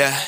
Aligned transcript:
Yeah. 0.00 0.18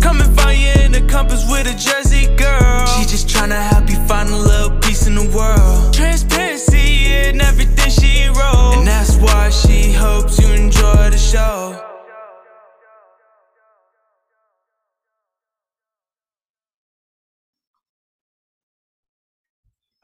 Come 0.00 0.22
and 0.22 0.34
find 0.34 0.58
you 0.58 0.72
in 0.84 0.92
the 0.92 1.02
compass 1.02 1.44
with 1.50 1.66
a 1.66 1.76
Jersey 1.76 2.34
girl. 2.36 2.86
She 2.86 3.04
just 3.04 3.28
tryna 3.28 3.60
help 3.60 3.90
you 3.90 3.96
find 4.06 4.30
a 4.30 4.34
little 4.34 4.78
peace 4.78 5.06
in 5.06 5.16
the 5.16 5.28
world. 5.36 5.92
Transparency 5.92 7.12
in 7.12 7.38
everything 7.38 7.90
she 7.90 8.28
wrote. 8.28 8.76
And 8.78 8.88
that's 8.88 9.16
why 9.16 9.50
she 9.50 9.92
hopes 9.92 10.40
you 10.40 10.48
enjoy 10.54 11.10
the 11.10 11.18
show. 11.18 11.84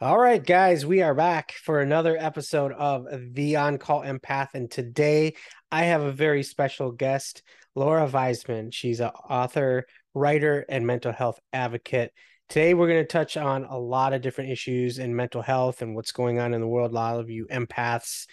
All 0.03 0.19
right, 0.19 0.45
guys, 0.45 0.85
we 0.85 1.01
are 1.01 1.15
back 1.15 1.53
for 1.53 1.81
another 1.81 2.15
episode 2.21 2.73
of 2.73 3.07
The 3.33 3.57
On 3.57 3.79
Call 3.79 4.03
Empath. 4.03 4.49
And 4.53 4.71
today 4.71 5.37
I 5.75 5.87
have 5.87 6.03
a 6.03 6.13
very 6.13 6.45
special 6.45 6.93
guest, 6.93 7.43
Laura 7.75 8.09
Weisman. 8.09 8.73
She's 8.73 9.01
an 9.01 9.11
author, 9.29 9.87
writer, 10.15 10.65
and 10.69 10.87
mental 10.87 11.11
health 11.11 11.41
advocate. 11.53 12.13
Today 12.49 12.75
we're 12.75 12.87
going 12.87 13.03
to 13.03 13.09
touch 13.09 13.37
on 13.37 13.65
a 13.65 13.77
lot 13.77 14.13
of 14.13 14.23
different 14.23 14.53
issues 14.53 15.01
in 15.01 15.17
mental 15.17 15.43
health 15.43 15.83
and 15.83 15.97
what's 15.97 16.13
going 16.13 16.39
on 16.39 16.55
in 16.55 16.61
the 16.61 16.69
world. 16.69 16.93
A 16.93 16.95
lot 16.95 17.19
of 17.19 17.29
you 17.29 17.49
empaths 17.49 18.29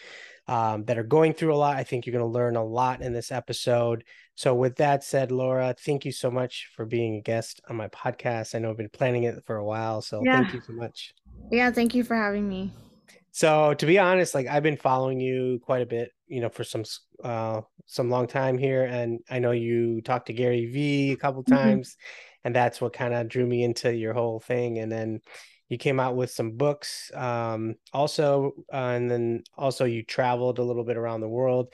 um, 0.48 0.86
that 0.86 1.00
are 1.00 1.04
going 1.04 1.34
through 1.34 1.56
a 1.56 1.58
lot. 1.58 1.78
I 1.78 1.84
think 1.84 2.06
you're 2.06 2.14
going 2.14 2.32
to 2.32 2.32
learn 2.32 2.58
a 2.58 2.64
lot 2.64 3.02
in 3.02 3.12
this 3.12 3.32
episode. 3.32 4.04
So, 4.36 4.54
with 4.54 4.76
that 4.76 5.04
said, 5.04 5.32
Laura, 5.32 5.74
thank 5.84 6.06
you 6.06 6.12
so 6.12 6.30
much 6.30 6.70
for 6.76 6.86
being 6.86 7.16
a 7.16 7.22
guest 7.22 7.60
on 7.68 7.76
my 7.76 7.88
podcast. 7.88 8.54
I 8.54 8.60
know 8.60 8.70
I've 8.70 8.78
been 8.78 8.90
planning 8.90 9.24
it 9.24 9.44
for 9.48 9.56
a 9.56 9.66
while. 9.66 10.04
So, 10.04 10.22
Yeah. 10.24 10.44
thank 10.44 10.54
you 10.54 10.62
so 10.62 10.74
much. 10.74 11.16
Yeah, 11.50 11.72
thank 11.72 11.96
you 11.96 12.04
for 12.04 12.16
having 12.16 12.48
me. 12.48 12.72
So 13.32 13.74
to 13.74 13.86
be 13.86 13.98
honest, 13.98 14.36
like 14.36 14.48
I've 14.48 14.64
been 14.64 14.78
following 14.78 15.20
you 15.20 15.60
quite 15.64 15.82
a 15.82 15.86
bit, 15.86 16.12
you 16.28 16.42
know, 16.42 16.50
for 16.50 16.64
some 16.64 16.84
uh 17.24 17.62
some 17.86 18.10
long 18.10 18.28
time 18.28 18.58
here, 18.58 18.84
and 18.86 19.20
I 19.30 19.40
know 19.40 19.52
you 19.52 20.02
talked 20.02 20.28
to 20.28 20.34
Gary 20.34 20.66
V 20.68 21.12
a 21.14 21.18
couple 21.18 21.44
Mhm. 21.48 21.52
times, 21.52 21.98
and 22.44 22.56
that's 22.56 22.82
what 22.82 22.94
kind 22.94 23.14
of 23.14 23.28
drew 23.30 23.46
me 23.46 23.64
into 23.64 23.94
your 23.94 24.14
whole 24.14 24.40
thing. 24.40 24.80
And 24.80 24.92
then 24.92 25.22
you 25.70 25.78
came 25.78 26.00
out 26.00 26.16
with 26.18 26.32
some 26.32 26.52
books, 26.58 27.12
um, 27.14 27.76
also, 27.94 28.52
uh, 28.74 28.76
and 28.96 29.10
then 29.10 29.44
also 29.58 29.86
you 29.86 30.04
traveled 30.04 30.60
a 30.60 30.64
little 30.64 30.84
bit 30.84 30.98
around 30.98 31.22
the 31.22 31.30
world. 31.30 31.72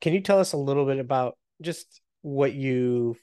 Can 0.00 0.12
you 0.14 0.20
tell 0.20 0.38
us 0.38 0.52
a 0.52 0.56
little 0.56 0.86
bit 0.86 0.98
about 1.00 1.36
just 1.60 2.00
what 2.22 2.52
you've 2.54 3.18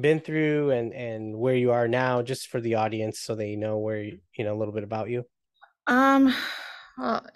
been 0.00 0.20
through 0.20 0.70
and 0.70 0.92
and 0.94 1.36
where 1.36 1.56
you 1.56 1.72
are 1.72 1.88
now, 1.88 2.22
just 2.22 2.48
for 2.48 2.60
the 2.60 2.76
audience, 2.76 3.20
so 3.20 3.34
they 3.34 3.56
know 3.56 3.78
where 3.78 4.02
you, 4.02 4.18
you 4.36 4.44
know 4.44 4.54
a 4.54 4.58
little 4.58 4.74
bit 4.74 4.84
about 4.84 5.10
you? 5.10 5.24
Um, 5.86 6.34
well, 6.96 7.26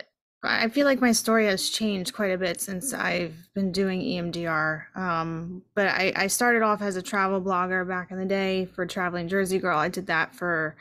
I 0.43 0.69
feel 0.69 0.87
like 0.87 1.01
my 1.01 1.13
story 1.13 1.47
has 1.47 1.69
changed 1.69 2.15
quite 2.15 2.31
a 2.31 2.39
bit 2.39 2.61
since 2.61 2.95
I've 2.95 3.35
been 3.55 3.73
doing 3.73 4.01
EMDR. 4.01 4.97
Um, 4.97 5.63
but 5.75 5.89
I, 5.89 6.13
I 6.17 6.27
started 6.29 6.63
off 6.63 6.81
as 6.81 6.97
a 6.97 7.03
travel 7.03 7.43
blogger 7.43 7.87
back 7.87 8.11
in 8.11 8.19
the 8.19 8.25
day 8.25 8.65
for 8.65 8.87
Traveling 8.87 9.29
Jersey 9.29 9.59
Girl. 9.59 9.79
I 9.79 9.89
did 9.89 10.07
that 10.07 10.35
for 10.35 10.77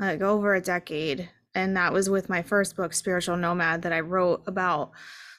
like 0.00 0.22
over 0.22 0.54
a 0.54 0.62
decade. 0.62 1.28
And 1.54 1.76
that 1.76 1.92
was 1.92 2.08
with 2.08 2.30
my 2.30 2.42
first 2.42 2.74
book, 2.74 2.94
Spiritual 2.94 3.36
Nomad, 3.36 3.82
that 3.82 3.92
I 3.92 4.00
wrote 4.00 4.42
about 4.46 4.92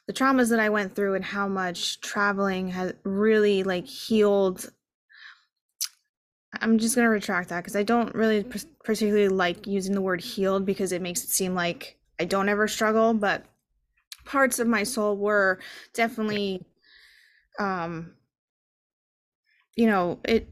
the 0.07 0.13
traumas 0.13 0.49
that 0.51 0.59
I 0.59 0.69
went 0.69 0.95
through 0.95 1.15
and 1.15 1.25
how 1.25 1.47
much 1.47 1.99
traveling 2.01 2.69
has 2.69 2.93
really 3.03 3.63
like 3.63 3.87
healed 3.87 4.71
I'm 6.61 6.77
just 6.77 6.95
going 6.95 7.05
to 7.05 7.09
retract 7.09 7.49
that 7.49 7.61
because 7.61 7.75
I 7.75 7.83
don't 7.83 8.15
really 8.15 8.45
particularly 8.83 9.27
like 9.27 9.67
using 9.67 9.93
the 9.93 10.01
word 10.01 10.21
healed 10.21 10.65
because 10.65 10.91
it 10.91 11.01
makes 11.01 11.23
it 11.23 11.29
seem 11.29 11.53
like 11.53 11.97
I 12.19 12.25
don't 12.25 12.49
ever 12.49 12.67
struggle, 12.67 13.13
but 13.13 13.45
parts 14.25 14.59
of 14.59 14.67
my 14.67 14.83
soul 14.83 15.17
were 15.17 15.59
definitely 15.93 16.65
um 17.59 18.15
you 19.75 19.87
know, 19.87 20.19
it 20.25 20.47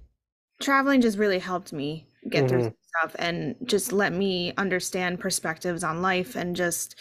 traveling 0.61 1.01
just 1.01 1.17
really 1.17 1.39
helped 1.39 1.73
me 1.73 2.07
get 2.29 2.47
through 2.47 2.61
Mhm. 2.61 2.63
some 2.63 2.75
stuff 3.01 3.15
and 3.19 3.55
just 3.65 3.91
let 3.93 4.13
me 4.13 4.53
understand 4.57 5.19
perspectives 5.19 5.83
on 5.83 6.01
life 6.01 6.35
and 6.35 6.55
just 6.55 6.99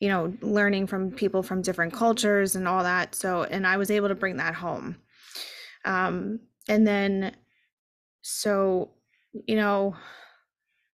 you 0.00 0.08
know, 0.08 0.36
learning 0.42 0.86
from 0.86 1.12
people 1.12 1.44
from 1.44 1.62
different 1.62 1.92
cultures 1.92 2.56
and 2.56 2.68
all 2.68 2.82
that. 2.82 3.14
So, 3.14 3.44
and 3.44 3.66
I 3.66 3.76
was 3.76 3.88
able 3.90 4.08
to 4.08 4.16
bring 4.16 4.36
that 4.38 4.54
home. 4.54 5.00
Um 5.84 6.40
and 6.68 6.86
then 6.86 7.36
so 8.22 8.92
you 9.46 9.56
know 9.56 9.96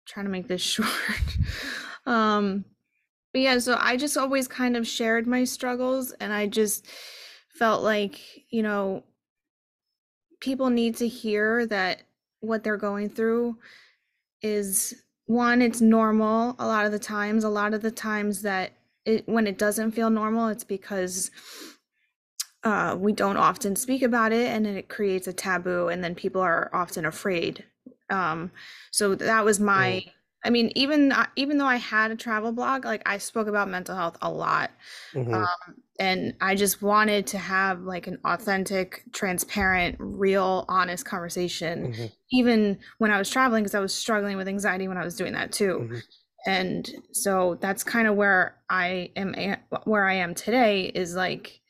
trying 0.06 0.27
to 0.27 0.31
make 0.31 0.49
this 0.49 0.61
short 0.62 0.89
um 2.06 2.65
but 3.32 3.41
yeah 3.41 3.59
so 3.59 3.76
i 3.81 3.97
just 3.97 4.16
always 4.16 4.47
kind 4.47 4.76
of 4.76 4.87
shared 4.87 5.26
my 5.26 5.44
struggles 5.44 6.12
and 6.12 6.32
i 6.32 6.47
just 6.47 6.87
felt 7.48 7.82
like 7.82 8.20
you 8.50 8.62
know 8.62 9.03
people 10.41 10.70
need 10.70 10.97
to 10.97 11.09
hear 11.09 11.66
that 11.66 12.03
what 12.41 12.65
they're 12.65 12.76
going 12.76 13.09
through 13.09 13.56
is 14.42 15.03
one 15.26 15.62
it's 15.62 15.81
normal 15.81 16.56
a 16.59 16.66
lot 16.66 16.84
of 16.84 16.92
the 16.92 16.98
times. 16.98 17.44
A 17.44 17.48
lot 17.48 17.75
of 17.75 17.82
the 17.82 17.91
times 17.91 18.42
that 18.42 18.72
it 19.04 19.26
when 19.28 19.47
it 19.47 19.59
doesn't 19.59 19.92
feel 19.92 20.10
normal 20.10 20.48
it's 20.48 20.65
because 20.65 21.31
uh, 22.65 22.97
we 22.98 23.12
don't 23.12 23.37
often 23.37 23.75
speak 23.75 24.03
about 24.03 24.32
it 24.32 24.48
and 24.48 24.66
then 24.66 24.76
it 24.76 24.88
creates 24.88 25.26
a 25.26 25.32
taboo 25.32 25.88
and 25.88 26.03
then 26.04 26.15
people 26.15 26.41
are 26.41 26.71
often 26.72 27.04
afraid. 27.04 27.65
Um, 28.10 28.53
so 28.91 29.15
that 29.15 29.44
was 29.44 29.59
my 29.59 30.04
i 30.44 30.50
mean 30.50 30.70
even 30.75 31.12
even 31.36 31.58
though 31.58 31.66
i 31.66 31.76
had 31.76 32.10
a 32.10 32.16
travel 32.16 32.53
blog 32.53 32.84
like 32.84 33.03
i 33.06 33.19
spoke 33.19 33.47
about 33.48 33.69
mental 33.69 33.97
health 33.97 34.16
a 34.22 34.30
lot 34.30 34.70
Mhm. 35.14 35.34
um, 35.34 35.75
and 36.00 36.34
i 36.41 36.54
just 36.54 36.82
wanted 36.82 37.26
to 37.26 37.38
have 37.38 37.82
like 37.82 38.06
an 38.06 38.19
authentic 38.25 39.04
transparent 39.12 39.97
real 39.98 40.64
honest 40.69 41.04
conversation 41.04 41.88
Mhm. 41.88 42.12
even 42.32 42.78
when 42.98 43.10
i 43.10 43.19
was 43.19 43.30
traveling 43.30 43.62
because 43.62 43.75
i 43.75 43.80
was 43.80 43.94
struggling 43.94 44.36
with 44.36 44.48
anxiety 44.48 44.88
when 44.88 44.98
i 44.98 45.04
was 45.04 45.16
doing 45.16 45.32
that 45.32 45.53
too 45.53 45.88
Mhm. 45.91 46.03
and 46.47 46.91
so 47.12 47.56
that's 47.60 47.84
kind 47.84 48.09
of 48.09 48.16
where 48.16 48.56
i 48.70 49.10
am 49.16 49.34
where 49.84 50.06
i 50.06 50.14
am 50.14 50.34
today 50.34 50.86
is 50.86 51.14
like 51.14 51.60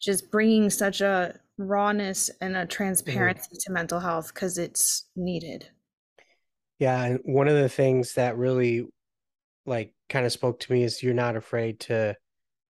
just 0.00 0.30
bringing 0.30 0.68
such 0.70 1.00
a 1.00 1.38
rawness 1.58 2.30
and 2.40 2.56
a 2.56 2.66
transparency 2.66 3.56
to 3.58 3.72
mental 3.72 4.00
health 4.00 4.32
because 4.34 4.58
it's 4.58 5.04
needed 5.16 5.70
Yeah, 6.78 7.02
and 7.02 7.20
one 7.24 7.48
of 7.48 7.54
the 7.54 7.68
things 7.68 8.14
that 8.14 8.36
really 8.36 8.86
like 9.64 9.92
kind 10.08 10.26
of 10.26 10.32
spoke 10.32 10.60
to 10.60 10.72
me 10.72 10.82
is 10.82 11.02
you're 11.02 11.14
not 11.14 11.36
afraid 11.36 11.80
to 11.80 12.16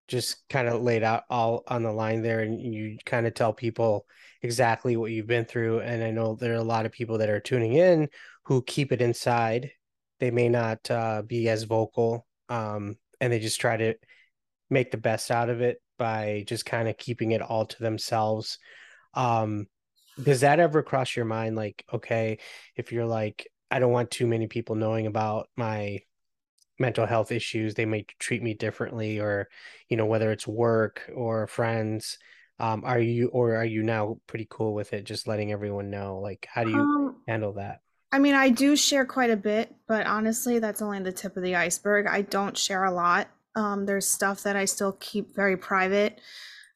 just 0.09 0.49
kind 0.49 0.69
of 0.69 0.83
lay 0.83 0.97
it 0.97 1.03
out 1.03 1.25
all 1.29 1.65
on 1.67 1.83
the 1.83 1.93
line 1.93 2.23
there 2.23 2.41
and 2.41 2.61
you 2.61 2.97
kind 3.05 3.27
of 3.27 3.35
tell 3.35 3.53
people 3.53 4.07
exactly 4.43 4.97
what 4.97 5.11
you've 5.11 5.27
been 5.27 5.45
through. 5.45 5.81
And 5.81 6.03
I 6.03 6.13
know 6.13 6.37
there 6.37 6.53
are 6.53 6.57
a 6.57 6.63
lot 6.63 6.87
of 6.87 6.93
people 6.93 7.19
that 7.19 7.29
are 7.29 7.41
tuning 7.41 7.75
in 7.75 8.09
who 8.45 8.63
keep 8.63 8.93
it 8.93 9.03
inside. 9.03 9.71
They 10.21 10.31
may 10.31 10.49
not 10.49 10.89
uh, 10.91 11.23
be 11.23 11.49
as 11.49 11.65
vocal, 11.65 12.27
um, 12.49 12.97
and 13.21 13.33
they 13.33 13.41
just 13.41 13.61
try 13.61 13.77
to 13.77 13.95
make 14.71 14.91
the 14.91 14.97
best 14.97 15.31
out 15.31 15.51
of 15.51 15.61
it 15.61 15.83
by 15.99 16.45
just 16.47 16.65
kind 16.65 16.89
of 16.89 16.97
keeping 16.97 17.33
it 17.33 17.43
all 17.43 17.67
to 17.67 17.83
themselves. 17.83 18.59
Um, 19.15 19.67
does 20.23 20.41
that 20.41 20.61
ever 20.61 20.83
cross 20.83 21.17
your 21.17 21.25
mind? 21.25 21.57
Like, 21.57 21.85
okay, 21.93 22.39
if 22.77 22.93
you're 22.93 23.07
like, 23.07 23.47
I 23.71 23.79
don't 23.79 23.93
want 23.93 24.11
too 24.11 24.27
many 24.27 24.47
people 24.47 24.75
knowing 24.75 25.07
about 25.07 25.49
my 25.57 26.01
mental 26.79 27.07
health 27.07 27.33
issues, 27.33 27.75
they 27.75 27.87
may 27.87 28.05
treat 28.19 28.43
me 28.43 28.55
differently, 28.55 29.19
or, 29.19 29.49
you 29.89 29.97
know, 29.97 30.07
whether 30.07 30.31
it's 30.31 30.47
work 30.47 31.11
or 31.15 31.47
friends. 31.47 32.19
Um, 32.59 32.85
are 32.85 32.99
you 32.99 33.29
or 33.29 33.57
are 33.57 33.65
you 33.65 33.83
now 33.83 34.19
pretty 34.27 34.47
cool 34.49 34.75
with 34.75 34.93
it, 34.93 35.05
just 35.05 35.29
letting 35.29 35.53
everyone 35.53 35.91
know? 35.91 36.21
Like, 36.21 36.47
how 36.51 36.65
do 36.65 36.71
you 36.71 36.79
um, 36.79 37.17
handle 37.29 37.55
that? 37.55 37.81
I 38.13 38.19
mean, 38.19 38.35
I 38.35 38.49
do 38.49 38.77
share 38.77 39.05
quite 39.05 39.31
a 39.31 39.37
bit, 39.37 39.75
but 39.87 40.07
honestly, 40.07 40.59
that's 40.59 40.81
only 40.81 41.01
the 41.01 41.13
tip 41.13 41.37
of 41.37 41.43
the 41.43 41.57
iceberg. 41.57 42.07
I 42.07 42.23
don't 42.23 42.57
share 42.57 42.85
a 42.85 42.93
lot. 42.93 43.29
Um, 43.55 43.85
there's 43.85 44.07
stuff 44.07 44.43
that 44.45 44.57
I 44.57 44.65
still 44.65 44.97
keep 45.01 45.35
very 45.35 45.57
private. 45.57 46.21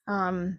Um, 0.07 0.59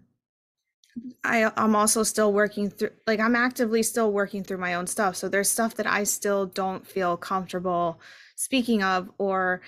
I 1.24 1.52
I'm 1.58 1.76
also 1.76 2.04
still 2.04 2.34
working 2.34 2.70
through 2.70 2.92
like 3.08 3.20
I'm 3.20 3.36
actively 3.36 3.84
still 3.84 4.12
working 4.12 4.44
through 4.44 4.58
my 4.58 4.74
own 4.76 4.88
stuff. 4.88 5.16
So 5.16 5.30
there's 5.30 5.50
stuff 5.50 5.76
that 5.76 5.88
I 5.88 6.04
still 6.04 6.46
don't 6.46 6.86
feel 6.86 7.18
comfortable 7.18 8.00
speaking 8.36 8.84
of 8.84 9.10
or 9.18 9.62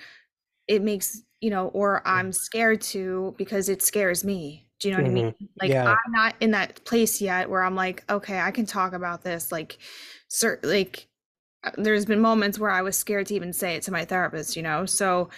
it 0.68 0.82
makes, 0.82 1.22
you 1.40 1.50
know, 1.50 1.68
or 1.68 2.06
I'm 2.06 2.32
scared 2.32 2.80
to 2.82 3.34
because 3.38 3.68
it 3.68 3.82
scares 3.82 4.24
me. 4.24 4.68
Do 4.80 4.88
you 4.88 4.94
know 4.94 5.00
what 5.00 5.08
I 5.08 5.10
mean? 5.10 5.24
Like 5.60 5.72
Yeah. 5.72 5.84
I'm 5.86 6.12
not 6.12 6.36
in 6.40 6.52
that 6.52 6.84
place 6.84 7.20
yet 7.20 7.50
where 7.50 7.62
I'm 7.62 7.76
like, 7.76 8.04
okay, 8.10 8.40
I 8.40 8.50
can 8.50 8.66
talk 8.66 8.92
about 8.92 9.22
this 9.22 9.52
like 9.52 9.78
cert 10.30 10.64
like 10.64 11.08
uh, 11.64 11.72
there's 11.78 12.06
been 12.06 12.20
moments 12.20 12.58
where 12.58 12.70
I 12.70 12.82
was 12.82 12.96
scared 12.98 13.28
to 13.28 13.34
even 13.34 13.52
say 13.52 13.76
it 13.76 13.82
to 13.84 13.92
my 13.92 14.04
therapist, 14.04 14.56
you 14.56 14.62
know? 14.62 14.86
So 14.86 15.30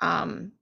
um 0.00 0.52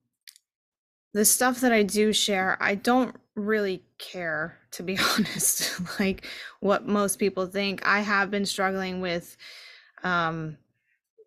the 1.13 1.25
stuff 1.25 1.61
that 1.61 1.73
I 1.73 1.83
do 1.83 2.13
share, 2.13 2.57
I 2.61 2.75
don't 2.75 3.17
really 3.37 3.85
care 3.99 4.59
to 4.73 4.83
be 4.83 4.99
honest, 5.17 5.81
like 6.01 6.27
what 6.61 6.87
most 6.87 7.19
people 7.19 7.47
think. 7.47 7.87
I 7.87 8.01
have 8.01 8.31
been 8.31 8.47
struggling 8.47 9.01
with 9.01 9.37
um 10.03 10.59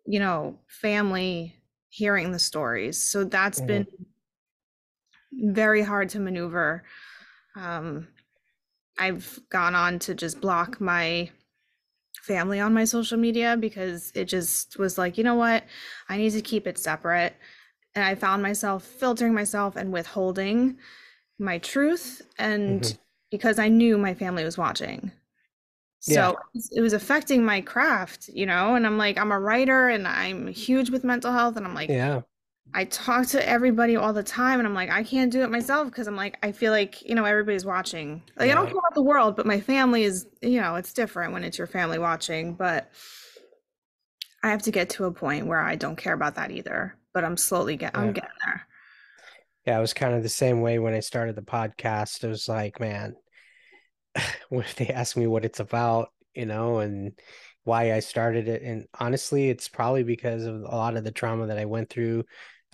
you 0.06 0.20
know, 0.20 0.58
family 0.68 1.56
hearing 1.90 2.32
the 2.32 2.38
stories. 2.38 3.02
So 3.02 3.24
that's 3.24 3.60
Mhm. 3.60 3.62
been 3.62 3.86
very 5.32 5.82
hard 5.82 6.08
to 6.10 6.20
maneuver. 6.20 6.84
Um 7.56 8.08
I've 8.98 9.40
gone 9.50 9.74
on 9.74 9.98
to 10.00 10.14
just 10.14 10.40
block 10.40 10.80
my 10.80 11.30
family 12.22 12.60
on 12.60 12.74
my 12.74 12.84
social 12.84 13.18
media 13.18 13.56
because 13.58 14.12
it 14.14 14.26
just 14.26 14.78
was 14.78 14.98
like, 14.98 15.18
you 15.18 15.24
know 15.24 15.36
what? 15.36 15.64
I 16.08 16.18
need 16.18 16.30
to 16.32 16.42
keep 16.42 16.66
it 16.66 16.78
separate. 16.78 17.34
And 17.94 18.04
I 18.04 18.14
found 18.16 18.42
myself 18.42 18.84
filtering 18.84 19.34
myself 19.34 19.76
and 19.76 19.92
withholding 19.92 20.78
my 21.38 21.58
truth 21.58 22.22
and 22.38 22.80
Mhm. 22.82 22.98
because 23.30 23.58
I 23.58 23.68
knew 23.68 23.98
my 23.98 24.14
family 24.14 24.44
was 24.44 24.56
watching. 24.58 25.10
So 26.00 26.12
Yeah. 26.12 26.32
it 26.72 26.80
was- 26.82 26.92
affecting 26.92 27.44
my 27.44 27.60
craft, 27.62 28.28
you 28.28 28.44
know, 28.46 28.74
and 28.74 28.86
I'm 28.86 28.98
like, 28.98 29.16
I'm 29.18 29.32
a 29.32 29.40
writer 29.40 29.88
and 29.88 30.06
I'm 30.06 30.46
huge 30.48 30.90
with 30.90 31.02
mental 31.02 31.32
health. 31.32 31.56
And 31.56 31.66
I'm 31.66 31.74
like, 31.74 31.88
Yeah. 31.88 32.20
I 32.74 32.84
talk 32.84 33.26
to 33.28 33.48
everybody 33.48 33.96
all 33.96 34.12
the 34.12 34.22
time 34.22 34.58
and 34.58 34.66
I'm 34.66 34.74
like, 34.74 34.90
I 34.90 35.02
can't 35.02 35.30
do 35.32 35.42
it 35.42 35.50
myself 35.50 35.88
because 35.88 36.06
I'm 36.06 36.16
like, 36.16 36.38
I 36.42 36.52
feel 36.52 36.72
like, 36.72 37.02
you 37.02 37.14
know, 37.14 37.24
everybody's 37.24 37.64
watching. 37.64 38.22
Like, 38.36 38.50
I 38.50 38.54
don't 38.54 38.66
care 38.66 38.78
about 38.78 38.94
the 38.94 39.02
world, 39.02 39.36
but 39.36 39.46
my 39.46 39.60
family 39.60 40.02
is, 40.04 40.26
you 40.42 40.60
know, 40.60 40.74
it's 40.76 40.92
different 40.92 41.32
when 41.32 41.44
it's 41.44 41.56
your 41.58 41.66
family 41.66 41.98
watching. 41.98 42.54
But 42.54 42.90
I 44.42 44.50
have 44.50 44.62
to 44.62 44.70
get 44.70 44.90
to 44.90 45.04
a 45.06 45.12
point 45.12 45.46
where 45.46 45.60
I 45.60 45.74
don't 45.76 45.96
care 45.96 46.12
about 46.14 46.34
that 46.34 46.50
either. 46.50 46.94
But 47.12 47.24
I'm 47.24 47.36
slowly 47.36 47.76
get, 47.76 47.96
I'm 47.96 48.12
getting 48.12 48.30
there. 48.44 48.66
Yeah, 49.66 49.78
it 49.78 49.80
was 49.80 49.94
kind 49.94 50.14
of 50.14 50.22
the 50.22 50.28
same 50.28 50.60
way 50.60 50.78
when 50.78 50.94
I 50.94 51.00
started 51.00 51.36
the 51.36 51.42
podcast. 51.42 52.22
It 52.22 52.28
was 52.28 52.48
like, 52.48 52.80
man, 52.80 53.14
what 54.48 54.66
if 54.66 54.74
they 54.74 54.88
ask 54.88 55.16
me 55.16 55.26
what 55.26 55.44
it's 55.44 55.60
about, 55.60 56.08
you 56.34 56.46
know, 56.46 56.78
and 56.78 57.12
why 57.64 57.92
I 57.94 58.00
started 58.00 58.48
it? 58.48 58.62
And 58.62 58.86
honestly, 58.98 59.48
it's 59.48 59.68
probably 59.68 60.02
because 60.02 60.44
of 60.44 60.56
a 60.56 60.76
lot 60.76 60.96
of 60.96 61.04
the 61.04 61.10
trauma 61.12 61.46
that 61.46 61.58
I 61.58 61.64
went 61.64 61.88
through, 61.88 62.24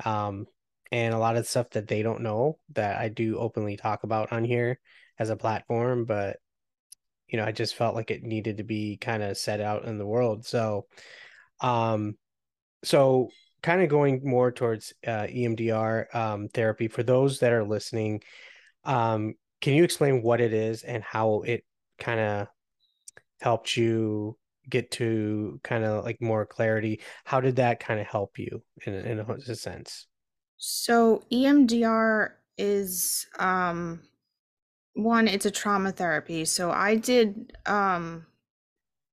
um, 0.04 0.46
and 0.90 1.14
a 1.14 1.18
lot 1.18 1.36
of 1.36 1.46
stuff 1.46 1.70
that 1.70 1.86
they 1.86 2.02
don't 2.02 2.22
know 2.22 2.58
that 2.72 2.96
I 2.98 3.08
do 3.08 3.38
openly 3.38 3.76
talk 3.76 4.02
about 4.02 4.32
on 4.32 4.42
here 4.42 4.80
as 5.18 5.30
a 5.30 5.36
platform. 5.36 6.04
But, 6.04 6.38
you 7.28 7.38
know, 7.38 7.44
I 7.44 7.52
just 7.52 7.76
felt 7.76 7.94
like 7.94 8.10
it 8.10 8.24
needed 8.24 8.56
to 8.56 8.64
be 8.64 8.96
kind 8.96 9.22
of 9.22 9.38
set 9.38 9.60
out 9.60 9.84
in 9.84 9.98
the 9.98 10.06
world. 10.06 10.44
So, 10.44 10.86
um, 11.60 12.16
so 12.82 13.28
kind 13.62 13.82
of 13.82 13.88
going 13.88 14.20
more 14.24 14.52
towards 14.52 14.92
uh, 15.06 15.26
EMDR 15.28 16.14
um, 16.14 16.48
therapy 16.48 16.88
for 16.88 17.02
those 17.02 17.40
that 17.40 17.52
are 17.52 17.64
listening. 17.64 18.22
Um, 18.84 19.34
can 19.60 19.74
you 19.74 19.84
explain 19.84 20.22
what 20.22 20.40
it 20.40 20.52
is 20.52 20.82
and 20.82 21.02
how 21.02 21.42
it 21.42 21.64
kind 21.98 22.20
of 22.20 22.48
helped 23.40 23.76
you 23.76 24.36
get 24.68 24.90
to 24.92 25.60
kind 25.62 25.84
of 25.84 26.04
like 26.04 26.20
more 26.20 26.46
clarity? 26.46 27.00
How 27.24 27.40
did 27.40 27.56
that 27.56 27.80
kind 27.80 28.00
of 28.00 28.06
help 28.06 28.38
you 28.38 28.62
in 28.86 28.94
a- 28.94 28.98
in 28.98 29.20
a 29.20 29.54
sense? 29.54 30.06
So 30.58 31.22
EMDR 31.30 32.36
is 32.56 33.26
um 33.38 34.02
one, 34.94 35.28
it's 35.28 35.46
a 35.46 35.50
trauma 35.50 35.92
therapy. 35.92 36.44
So 36.44 36.70
I 36.70 36.96
did 36.96 37.56
um 37.66 38.26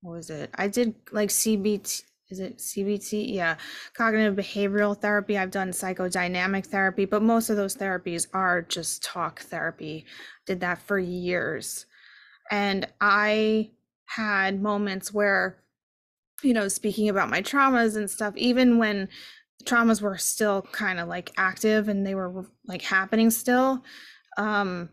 what 0.00 0.12
was 0.12 0.30
it? 0.30 0.50
I 0.54 0.68
did 0.68 0.94
like 1.12 1.30
CBT 1.30 2.04
is 2.30 2.40
it 2.40 2.58
CBT? 2.58 3.32
Yeah. 3.34 3.56
Cognitive 3.94 4.34
behavioral 4.34 4.98
therapy. 4.98 5.38
I've 5.38 5.50
done 5.50 5.70
psychodynamic 5.70 6.66
therapy, 6.66 7.04
but 7.04 7.22
most 7.22 7.48
of 7.50 7.56
those 7.56 7.76
therapies 7.76 8.26
are 8.34 8.62
just 8.62 9.02
talk 9.02 9.40
therapy. 9.40 10.04
Did 10.46 10.60
that 10.60 10.82
for 10.82 10.98
years. 10.98 11.86
And 12.50 12.86
I 13.00 13.70
had 14.06 14.60
moments 14.60 15.12
where 15.12 15.58
you 16.42 16.54
know, 16.54 16.68
speaking 16.68 17.08
about 17.08 17.30
my 17.30 17.42
traumas 17.42 17.96
and 17.96 18.10
stuff, 18.10 18.36
even 18.36 18.78
when 18.78 19.08
traumas 19.64 20.00
were 20.00 20.16
still 20.16 20.62
kind 20.72 21.00
of 21.00 21.08
like 21.08 21.32
active 21.36 21.88
and 21.88 22.06
they 22.06 22.14
were 22.14 22.46
like 22.66 22.82
happening 22.82 23.30
still, 23.30 23.84
um, 24.36 24.88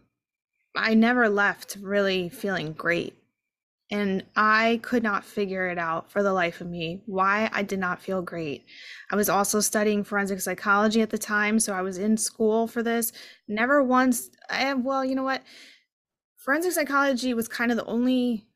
I 0.75 0.93
never 0.93 1.29
left 1.29 1.77
really 1.81 2.29
feeling 2.29 2.73
great. 2.73 3.15
And 3.91 4.25
I 4.35 4.79
could 4.81 5.03
not 5.03 5.23
figure 5.23 5.67
it 5.67 5.77
out 5.77 6.11
for 6.11 6.23
the 6.23 6.33
life 6.33 6.59
of 6.59 6.67
me 6.67 7.03
why 7.05 7.49
I 7.53 7.61
did 7.61 7.77
not 7.77 8.01
feel 8.01 8.21
great. 8.21 8.65
I 9.11 9.15
was 9.15 9.29
also 9.29 9.59
studying 9.59 10.03
forensic 10.03 10.41
psychology 10.41 11.01
at 11.01 11.11
the 11.11 11.19
time, 11.19 11.59
so 11.59 11.71
I 11.71 11.83
was 11.83 11.99
in 11.99 12.17
school 12.17 12.67
for 12.67 12.81
this. 12.81 13.11
Never 13.47 13.83
once, 13.83 14.29
I, 14.49 14.73
well, 14.73 15.05
you 15.05 15.13
know 15.13 15.23
what? 15.23 15.43
Forensic 16.37 16.71
psychology 16.71 17.33
was 17.35 17.47
kind 17.47 17.71
of 17.71 17.77
the 17.77 17.85
only 17.85 18.47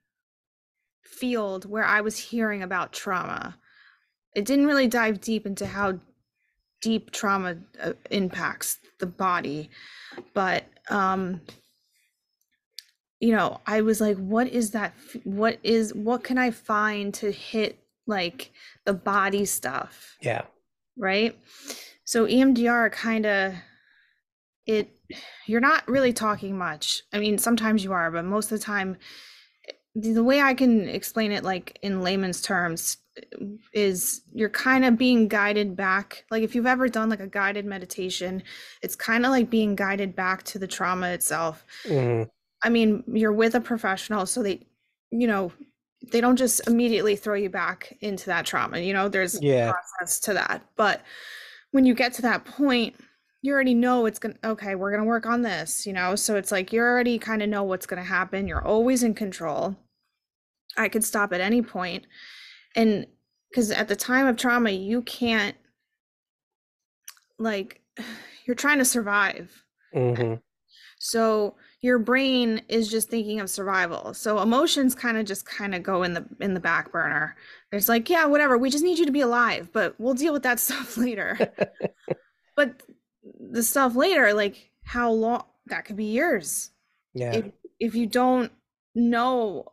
field 1.04 1.66
where 1.66 1.86
I 1.86 2.02
was 2.02 2.18
hearing 2.18 2.64
about 2.64 2.94
trauma. 2.94 3.58
It 4.36 4.46
didn't 4.46 4.68
really 4.68 4.88
dive 4.88 5.22
deep 5.22 5.46
into 5.46 5.68
how 5.68 6.00
deep 6.82 7.12
trauma 7.12 7.58
uh, 7.82 7.94
impacts 8.10 8.80
the 9.00 9.06
body, 9.06 9.70
but 10.34 10.64
um 10.90 11.42
you 13.20 13.32
know, 13.32 13.60
I 13.66 13.82
was 13.82 14.00
like 14.02 14.18
what 14.18 14.48
is 14.48 14.72
that 14.72 14.94
what 15.24 15.60
is 15.64 15.94
what 15.94 16.24
can 16.24 16.38
I 16.38 16.52
find 16.52 17.14
to 17.16 17.32
hit 17.32 17.80
like 18.08 18.52
the 18.86 18.94
body 18.94 19.46
stuff? 19.46 20.18
Yeah. 20.22 20.44
right? 20.98 21.38
So 22.04 22.26
EMDR 22.26 22.92
kind 22.92 23.26
of 23.26 23.54
it 24.66 24.90
you're 25.48 25.62
not 25.62 25.88
really 25.88 26.14
talking 26.14 26.58
much. 26.58 27.02
I 27.12 27.20
mean, 27.20 27.38
sometimes 27.38 27.84
you 27.84 27.92
are, 27.94 28.12
but 28.12 28.26
most 28.26 28.52
of 28.52 28.60
the 28.60 28.64
time 28.64 28.98
the 29.96 30.24
way 30.24 30.40
I 30.40 30.54
can 30.54 30.88
explain 30.88 31.32
it 31.32 31.44
like 31.44 31.78
in 31.82 32.02
layman's 32.02 32.42
terms 32.42 32.98
is 33.74 34.22
you're 34.34 34.50
kind 34.50 34.86
of 34.86 34.98
being 34.98 35.28
guided 35.28 35.76
back. 35.76 36.26
Like 36.32 36.44
if 36.44 36.56
you've 36.56 36.66
ever 36.66 36.88
done 36.88 37.10
like 37.10 37.20
a 37.20 37.28
guided 37.28 37.66
meditation, 37.66 38.44
it's 38.82 38.96
kind 38.96 39.26
of 39.26 39.32
like 39.32 39.50
being 39.50 39.76
guided 39.76 40.16
back 40.16 40.44
to 40.44 40.60
the 40.60 40.68
trauma 40.68 41.10
itself. 41.10 41.66
hmm 41.86 42.24
I 42.64 42.70
mean, 42.70 43.04
you're 43.08 43.34
with 43.34 43.56
a 43.56 43.62
professional, 43.62 44.26
so 44.26 44.44
they, 44.44 44.68
you 45.12 45.28
know, 45.28 45.52
they 46.12 46.22
don't 46.22 46.36
just 46.38 46.66
immediately 46.68 47.16
throw 47.16 47.36
you 47.36 47.50
back 47.50 47.96
into 48.02 48.26
that 48.28 48.46
trauma. 48.46 48.80
You 48.80 48.94
know, 48.94 49.10
there's 49.10 49.42
Yeah. 49.42 49.72
process 49.72 50.20
to 50.22 50.34
that. 50.34 50.64
But 50.76 51.02
when 51.72 51.86
you 51.86 51.94
get 51.94 52.14
to 52.14 52.22
that 52.24 52.46
point, 52.46 52.96
you 53.42 53.54
already 53.54 53.74
know 53.74 54.06
it's 54.06 54.20
gonna 54.20 54.36
okay, 54.44 54.76
we're 54.76 54.92
gonna 54.92 55.06
work 55.06 55.26
on 55.26 55.42
this, 55.42 55.86
you 55.86 55.94
know. 55.94 56.16
So 56.16 56.36
it's 56.36 56.52
like 56.52 56.74
you 56.74 56.82
already 56.82 57.18
kind 57.20 57.42
of 57.42 57.50
know 57.50 57.64
what's 57.64 57.86
gonna 57.86 58.04
happen. 58.04 58.48
You're 58.48 58.66
always 58.66 59.04
in 59.04 59.14
control. 59.14 59.78
I 60.78 60.90
could 60.90 61.04
stop 61.04 61.34
at 61.34 61.42
any 61.42 61.62
point. 61.62 62.06
And 62.76 63.08
because 63.50 63.72
at 63.72 63.88
the 63.88 63.96
time 63.96 64.28
of 64.28 64.38
trauma, 64.38 64.72
you 64.72 65.02
can't 65.02 65.56
like 67.38 67.82
you're 68.46 68.56
trying 68.56 68.80
to 68.80 68.86
survive. 68.86 69.64
hmm 69.94 70.36
So 71.00 71.56
your 71.82 71.98
brain 71.98 72.62
is 72.68 72.90
just 72.90 73.10
thinking 73.10 73.40
of 73.40 73.50
survival. 73.50 74.14
So 74.14 74.40
emotions 74.40 74.94
kind 74.94 75.18
of 75.18 75.26
just 75.26 75.46
kind 75.46 75.74
of 75.74 75.82
go 75.82 76.04
in 76.04 76.14
the 76.14 76.26
in 76.42 76.54
the 76.54 76.60
back 76.60 76.92
burner. 76.92 77.36
It's 77.72 77.90
like, 77.90 78.10
yeah, 78.10 78.26
whatever. 78.26 78.58
We 78.58 78.70
just 78.70 78.84
need 78.84 79.00
you 79.00 79.06
to 79.06 79.12
be 79.12 79.22
alive, 79.22 79.70
but 79.72 79.96
we'll 79.98 80.14
deal 80.14 80.34
with 80.34 80.44
that 80.44 80.60
stuff 80.60 80.98
later. 80.98 81.40
but 82.56 82.84
the 83.40 83.64
stuff 83.64 83.96
later, 83.96 84.34
like 84.34 84.72
how 84.84 85.12
long 85.12 85.46
that 85.68 85.86
could 85.86 85.96
be 85.96 86.06
years. 86.06 86.72
Yeah. 87.14 87.34
If 87.34 87.46
if 87.80 87.96
you 87.96 88.06
don't 88.06 88.52
know 88.94 89.72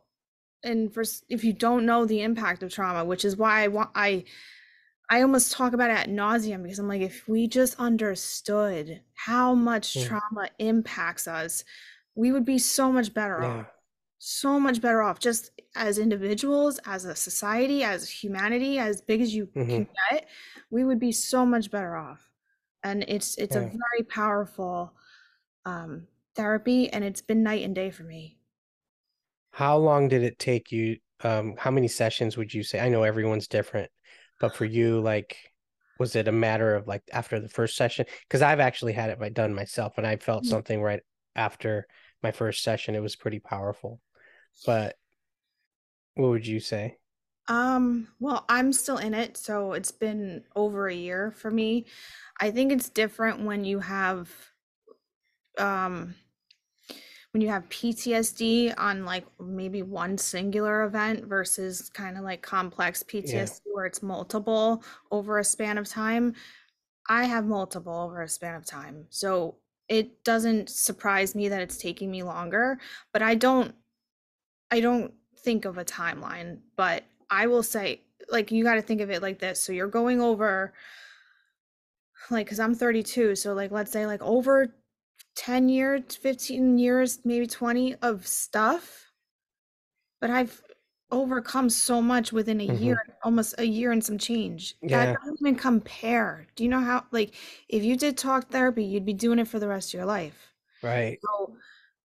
and 0.63 0.93
for 0.93 1.03
if 1.29 1.43
you 1.43 1.53
don't 1.53 1.85
know 1.85 2.05
the 2.05 2.21
impact 2.21 2.63
of 2.63 2.71
trauma, 2.71 3.03
which 3.03 3.25
is 3.25 3.35
why 3.35 3.63
I 3.63 3.67
want 3.67 3.89
I 3.95 4.23
I 5.09 5.21
almost 5.21 5.53
talk 5.53 5.73
about 5.73 5.89
it 5.89 5.97
at 5.97 6.09
nauseum 6.09 6.63
because 6.63 6.79
I'm 6.79 6.87
like, 6.87 7.01
if 7.01 7.27
we 7.27 7.47
just 7.47 7.79
understood 7.79 9.01
how 9.15 9.55
much 9.55 9.97
Mm. 9.97 10.17
trauma 10.31 10.49
impacts 10.59 11.27
us, 11.27 11.63
we 12.15 12.31
would 12.31 12.45
be 12.45 12.57
so 12.59 12.91
much 12.91 13.13
better 13.13 13.43
Yeah. 13.43 13.65
off. 13.65 13.67
So 14.19 14.59
much 14.59 14.81
better 14.81 15.01
off, 15.03 15.19
just 15.19 15.51
as 15.75 15.99
individuals, 15.99 16.79
as 16.85 17.05
a 17.05 17.15
society, 17.15 17.83
as 17.83 18.09
humanity, 18.09 18.79
as 18.79 19.01
big 19.01 19.21
as 19.21 19.33
you 19.35 19.53
Mhm. 19.55 19.85
can 19.85 19.87
get, 20.11 20.27
we 20.71 20.83
would 20.83 20.99
be 20.99 21.11
so 21.11 21.45
much 21.45 21.71
better 21.71 21.95
off. 21.95 22.31
And 22.83 23.05
it's 23.07 23.37
it's 23.37 23.55
a 23.55 23.61
very 23.61 24.03
powerful 24.05 24.95
um, 25.65 26.07
therapy, 26.35 26.89
and 26.91 27.03
it's 27.05 27.21
been 27.21 27.43
night 27.43 27.63
and 27.63 27.75
day 27.75 27.91
for 27.91 28.03
me. 28.03 28.39
How 29.51 29.77
long 29.77 30.07
did 30.07 30.23
it 30.23 30.39
take 30.39 30.71
you? 30.71 30.99
Um, 31.23 31.55
how 31.57 31.71
many 31.71 31.87
sessions 31.87 32.37
would 32.37 32.53
you 32.53 32.63
say? 32.63 32.79
I 32.79 32.89
know 32.89 33.03
everyone's 33.03 33.47
different, 33.47 33.91
but 34.39 34.55
for 34.55 34.65
you, 34.65 34.99
like, 34.99 35.37
was 35.99 36.15
it 36.15 36.27
a 36.27 36.31
matter 36.31 36.75
of 36.75 36.87
like 36.87 37.03
after 37.11 37.39
the 37.39 37.49
first 37.49 37.75
session? 37.75 38.05
Because 38.27 38.41
I've 38.41 38.59
actually 38.59 38.93
had 38.93 39.09
it 39.09 39.19
by- 39.19 39.29
done 39.29 39.53
myself, 39.53 39.97
and 39.97 40.05
I 40.05 40.17
felt 40.17 40.43
Mm. 40.43 40.49
something 40.49 40.81
right 40.81 41.01
after 41.35 41.87
my 42.23 42.31
first 42.31 42.63
session. 42.63 42.95
It 42.95 43.01
was 43.01 43.15
pretty 43.15 43.39
powerful. 43.39 44.01
But 44.65 44.95
what 46.15 46.29
would 46.29 46.47
you 46.47 46.59
say? 46.59 46.97
Um, 47.47 48.09
well, 48.19 48.43
I'm 48.49 48.73
still 48.73 48.97
in 48.97 49.13
it, 49.13 49.37
so 49.37 49.73
it's 49.73 49.91
been 49.91 50.43
over 50.55 50.87
a 50.87 50.93
year 50.93 51.31
for 51.31 51.49
me. 51.49 51.85
I 52.41 52.51
think 52.51 52.71
it's 52.71 52.89
different 52.89 53.41
when 53.45 53.63
you 53.63 53.79
have 53.79 54.29
um 55.57 56.13
when 57.37 57.41
you 57.43 57.49
have 57.49 57.69
PTSD 57.69 58.73
on 58.79 59.05
like 59.05 59.23
maybe 59.39 59.83
one 59.83 60.17
singular 60.17 60.85
event 60.85 61.23
versus 61.25 61.87
kind 61.93 62.17
of 62.17 62.23
like 62.23 62.41
complex 62.41 63.03
PTSD 63.03 63.61
where 63.71 63.85
it's 63.85 64.01
multiple 64.01 64.83
over 65.11 65.37
a 65.37 65.43
span 65.43 65.77
of 65.77 65.87
time. 65.87 66.33
I 67.07 67.25
have 67.25 67.45
multiple 67.45 67.93
over 67.93 68.23
a 68.23 68.27
span 68.27 68.55
of 68.55 68.65
time. 68.65 69.05
So 69.11 69.57
it 69.87 70.23
doesn't 70.23 70.67
surprise 70.71 71.35
me 71.35 71.47
that 71.49 71.61
it's 71.61 71.77
taking 71.77 72.09
me 72.09 72.23
longer, 72.23 72.79
but 73.13 73.21
I 73.21 73.35
don't 73.35 73.75
I 74.71 74.79
don't 74.79 75.13
think 75.37 75.65
of 75.65 75.77
a 75.77 75.85
timeline, 75.85 76.57
but 76.75 77.03
I 77.29 77.45
will 77.45 77.61
say, 77.61 78.01
like, 78.31 78.51
you 78.51 78.63
got 78.63 78.75
to 78.75 78.81
think 78.81 78.99
of 78.99 79.11
it 79.11 79.21
like 79.21 79.37
this. 79.37 79.61
So 79.61 79.73
you're 79.73 79.85
going 79.85 80.21
over, 80.21 80.73
like, 82.31 82.47
because 82.47 82.59
I'm 82.59 82.73
32. 82.73 83.35
So, 83.35 83.53
like, 83.53 83.69
let's 83.69 83.91
say, 83.91 84.07
like, 84.07 84.23
over 84.23 84.73
10 85.37 85.69
years, 85.69 86.17
15 86.17 86.79
years, 86.79 87.25
maybe 87.25 87.47
20 87.47 87.95
of 87.97 88.27
stuff. 88.27 89.13
But 90.19 90.29
I've 90.29 90.63
overcome 91.11 91.69
so 91.69 92.01
much 92.01 92.31
within 92.33 92.59
a 92.59 92.63
Mhm. 92.67 92.77
year, 92.81 92.97
almost 93.23 93.55
a 93.57 93.65
year 93.65 93.91
and 93.91 94.03
some 94.03 94.17
change. 94.17 94.75
Yeah. 94.81 94.89
That 94.89 95.09
doesn't 95.21 95.37
even 95.41 95.55
compare. 95.55 96.47
Do 96.55 96.63
you 96.63 96.69
know 96.69 96.79
how, 96.81 97.05
like, 97.11 97.35
if 97.69 97.83
you 97.83 97.95
did 97.97 98.17
talk 98.17 98.49
therapy, 98.49 98.83
you'd 98.83 99.05
be 99.05 99.13
doing 99.13 99.39
it 99.39 99.47
for 99.47 99.59
the 99.59 99.67
rest 99.67 99.89
of 99.89 99.93
your 99.95 100.05
life. 100.05 100.53
Right. 100.81 101.21
So 101.23 101.57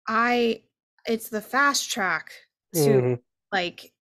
I, 0.08 0.64
it's 1.06 1.30
the 1.30 1.42
fast 1.42 1.90
track 1.90 2.32
to 2.84 3.02
Mhm. 3.02 3.22
like 3.52 3.94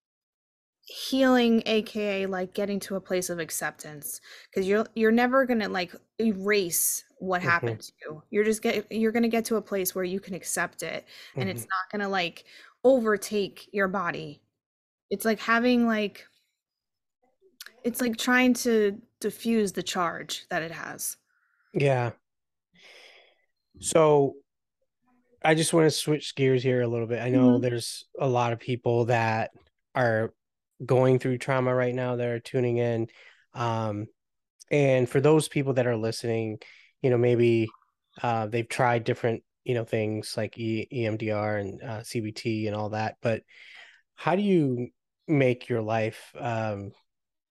healing 0.85 1.63
aka 1.65 2.25
like 2.27 2.53
getting 2.53 2.79
to 2.79 2.95
a 2.95 3.01
place 3.01 3.29
of 3.29 3.39
acceptance 3.39 4.21
because 4.49 4.67
you're 4.67 4.85
you're 4.95 5.11
never 5.11 5.45
gonna 5.45 5.67
like 5.67 5.95
erase 6.19 7.03
what 7.17 7.41
Mhm. 7.41 7.45
happened 7.45 7.81
to 7.81 7.91
you 8.03 8.23
you're 8.29 8.43
just 8.43 8.61
get 8.61 8.91
you're 8.91 9.11
gonna 9.11 9.27
get 9.27 9.45
to 9.45 9.55
a 9.55 9.61
place 9.61 9.95
where 9.95 10.03
you 10.03 10.19
can 10.19 10.35
accept 10.35 10.83
it 10.83 11.05
and 11.35 11.49
it's 11.49 11.63
Mhm. 11.63 11.69
not 11.69 11.91
gonna 11.91 12.09
like 12.09 12.45
overtake 12.83 13.67
your 13.73 13.87
body 13.87 14.41
it's 15.09 15.25
like 15.25 15.39
having 15.39 15.87
like 15.87 16.27
it's 17.83 17.99
like 18.01 18.17
trying 18.17 18.53
to 18.53 19.01
diffuse 19.19 19.71
the 19.73 19.83
charge 19.83 20.45
that 20.49 20.61
it 20.61 20.71
has 20.71 21.17
Yeah. 21.73 22.11
So 23.79 24.35
I 25.43 25.53
just 25.55 25.73
want 25.73 25.85
to 25.85 25.91
switch 25.91 26.35
gears 26.35 26.63
here 26.63 26.81
a 26.81 26.87
little 26.87 27.07
bit. 27.07 27.21
I 27.21 27.29
know 27.29 27.57
Mhm. 27.57 27.61
there's 27.61 28.05
a 28.19 28.27
lot 28.27 28.53
of 28.53 28.59
people 28.59 29.05
that 29.05 29.51
are 29.93 30.33
going 30.83 31.19
through 31.19 31.37
trauma 31.37 31.73
right 31.73 31.93
now 31.93 32.15
that 32.15 32.27
are 32.27 32.39
tuning 32.39 32.77
in. 32.77 33.07
Um, 33.53 34.07
and 34.71 35.07
for 35.07 35.21
those 35.21 35.47
people 35.47 35.73
that 35.73 35.87
are 35.87 35.95
listening, 35.95 36.59
you 37.01 37.09
know, 37.09 37.17
maybe 37.17 37.69
uh, 38.21 38.47
they've 38.47 38.67
tried 38.67 39.03
different, 39.03 39.43
you 39.63 39.75
know, 39.75 39.85
things 39.85 40.35
like 40.35 40.57
e- 40.57 40.87
EMDR 40.91 41.57
and 41.57 41.81
uh, 41.81 41.99
CBT 41.99 42.67
and 42.67 42.75
all 42.75 42.89
that. 42.89 43.15
But 43.21 43.43
how 44.15 44.35
do 44.35 44.41
you 44.41 44.89
make 45.27 45.69
your 45.69 45.81
life? 45.81 46.33
Um, 46.37 46.91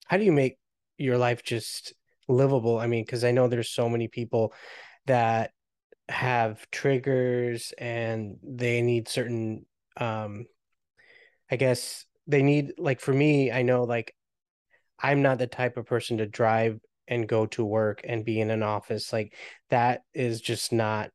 how 0.06 0.16
do 0.16 0.24
you 0.24 0.32
make 0.32 0.58
your 0.98 1.18
life 1.18 1.42
just 1.42 1.94
livable? 2.28 2.78
I 2.78 2.86
mean, 2.86 3.04
because 3.04 3.24
I 3.24 3.30
know 3.30 3.48
there's 3.48 3.70
so 3.70 3.88
many 3.88 4.08
people 4.08 4.52
that 5.06 5.52
have 6.08 6.70
triggers 6.70 7.72
and 7.78 8.36
they 8.42 8.82
need 8.82 9.08
certain 9.08 9.64
um 9.96 10.44
I 11.50 11.56
guess 11.56 12.04
they 12.26 12.42
need 12.42 12.74
like 12.78 13.00
for 13.00 13.12
me, 13.12 13.52
I 13.52 13.62
know 13.62 13.84
like 13.84 14.14
I'm 14.98 15.22
not 15.22 15.38
the 15.38 15.46
type 15.46 15.76
of 15.76 15.86
person 15.86 16.18
to 16.18 16.26
drive 16.26 16.78
and 17.08 17.28
go 17.28 17.46
to 17.46 17.64
work 17.64 18.00
and 18.04 18.24
be 18.24 18.40
in 18.40 18.50
an 18.50 18.62
office. 18.62 19.12
Like 19.12 19.34
that 19.70 20.02
is 20.14 20.40
just 20.40 20.72
not 20.72 21.10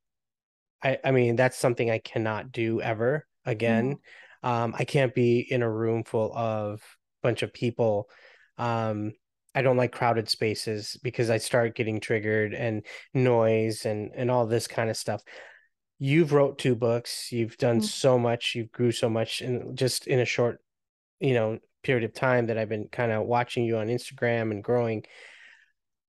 I 0.84 1.00
I 1.04 1.12
mean 1.12 1.36
that's 1.36 1.58
something 1.58 1.90
I 1.90 2.00
cannot 2.00 2.52
do 2.52 2.82
ever 2.82 3.26
again. 3.46 3.98
Um 4.44 4.76
I 4.78 4.86
can't 4.86 5.14
be 5.16 5.40
in 5.40 5.64
a 5.64 5.72
room 5.72 6.04
full 6.04 6.36
of 6.36 6.82
bunch 7.24 7.42
of 7.44 7.54
people. 7.54 8.10
Um 8.58 9.14
I 9.56 9.62
don't 9.64 9.78
like 9.78 9.92
crowded 9.92 10.30
spaces 10.30 10.98
because 11.04 11.30
I 11.30 11.38
start 11.40 11.76
getting 11.76 12.00
triggered 12.00 12.54
and 12.54 12.86
noise 13.14 13.86
and 13.86 14.12
and 14.16 14.30
all 14.30 14.46
this 14.46 14.68
kind 14.68 14.90
of 14.90 14.98
stuff. 14.98 15.24
You've 15.98 16.32
wrote 16.34 16.58
two 16.60 16.76
books, 16.76 17.32
you've 17.32 17.58
done 17.58 17.80
Mhm. 17.80 17.84
so 17.84 18.18
much, 18.18 18.56
you've 18.56 18.72
grew 18.72 18.92
so 18.92 19.10
much 19.10 19.42
in 19.42 19.76
just 19.76 20.08
in 20.08 20.20
a 20.20 20.26
short, 20.26 20.62
you 21.20 21.34
know, 21.34 21.60
period 21.84 22.04
of 22.04 22.14
time 22.14 22.48
that 22.48 22.58
I've 22.58 22.70
been 22.70 22.88
kind 22.92 23.12
of 23.12 23.26
watching 23.26 23.64
you 23.64 23.78
on 23.78 23.88
Instagram 23.88 24.52
and 24.52 24.64
growing. 24.64 25.04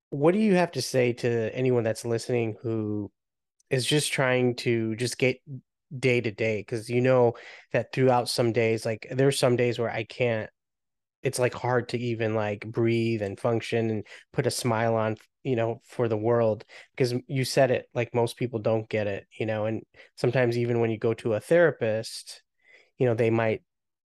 What 0.09 0.33
do 0.33 0.39
you 0.39 0.55
have 0.55 0.71
to 0.73 0.81
say 0.81 1.13
to 1.13 1.55
anyone 1.55 1.83
that's 1.83 2.03
listening 2.05 2.57
who 2.61 3.11
is 3.69 3.85
just 3.85 4.11
trying 4.11 4.55
to 4.57 4.95
just 4.97 5.17
get 5.17 5.37
day 5.97 6.19
to 6.19 6.31
day? 6.31 6.59
Because 6.59 6.89
you 6.89 7.01
know 7.01 7.35
that 7.71 7.93
throughout 7.93 8.27
some 8.27 8.51
days, 8.51 8.85
like 8.85 9.07
there's 9.11 9.39
some 9.39 9.55
days 9.55 9.79
where 9.79 9.89
I 9.89 10.03
can't, 10.03 10.49
it's 11.23 11.39
like 11.39 11.53
hard 11.53 11.89
to 11.89 11.99
even 11.99 12.35
like 12.35 12.65
breathe 12.67 13.21
and 13.21 13.39
function 13.39 13.89
and 13.89 14.05
put 14.33 14.47
a 14.47 14.51
smile 14.51 14.95
on, 14.95 15.15
you 15.43 15.55
know, 15.55 15.81
for 15.85 16.07
the 16.07 16.17
world. 16.17 16.65
Because 16.95 17.13
you 17.27 17.45
said 17.45 17.71
it, 17.71 17.87
like 17.93 18.13
most 18.13 18.35
people 18.35 18.59
don't 18.59 18.89
get 18.89 19.07
it, 19.07 19.25
you 19.39 19.45
know, 19.45 19.65
and 19.65 19.83
sometimes 20.17 20.57
even 20.57 20.81
when 20.81 20.89
you 20.89 20.97
go 20.97 21.13
to 21.13 21.35
a 21.35 21.39
therapist, 21.39 22.43
you 22.97 23.05
know, 23.05 23.13
they 23.13 23.29
might, 23.29 23.61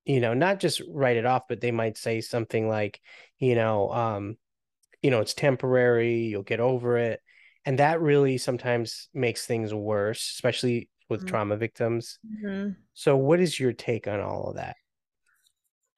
you 0.07 0.21
know, 0.21 0.35
not 0.35 0.61
just 0.61 0.83
write 0.89 1.19
it 1.19 1.27
off, 1.27 1.45
but 1.49 1.61
they 1.61 1.73
might 1.73 1.99
say 1.99 2.21
something 2.23 2.69
like, 2.69 3.01
you 3.39 3.55
know, 3.57 3.93
um, 3.93 4.39
you 5.03 5.11
know, 5.11 5.21
it's 5.21 5.35
temporary, 5.35 6.21
you'll 6.25 6.43
get 6.43 6.61
over 6.61 6.99
it. 6.99 7.21
And 7.65 7.79
that 7.81 8.01
really 8.01 8.39
sometimes 8.39 9.09
makes 9.15 9.47
things 9.47 9.75
worse, 9.75 10.21
especially 10.35 10.89
with 11.09 11.23
Mhm. 11.23 11.27
trauma 11.27 11.57
victims. 11.57 12.19
Mhm. 12.25 12.77
So 12.95 13.17
what 13.17 13.41
is 13.41 13.59
your 13.61 13.73
take 13.73 14.09
on 14.09 14.21
all 14.21 14.49
of 14.51 14.57
that? 14.57 14.77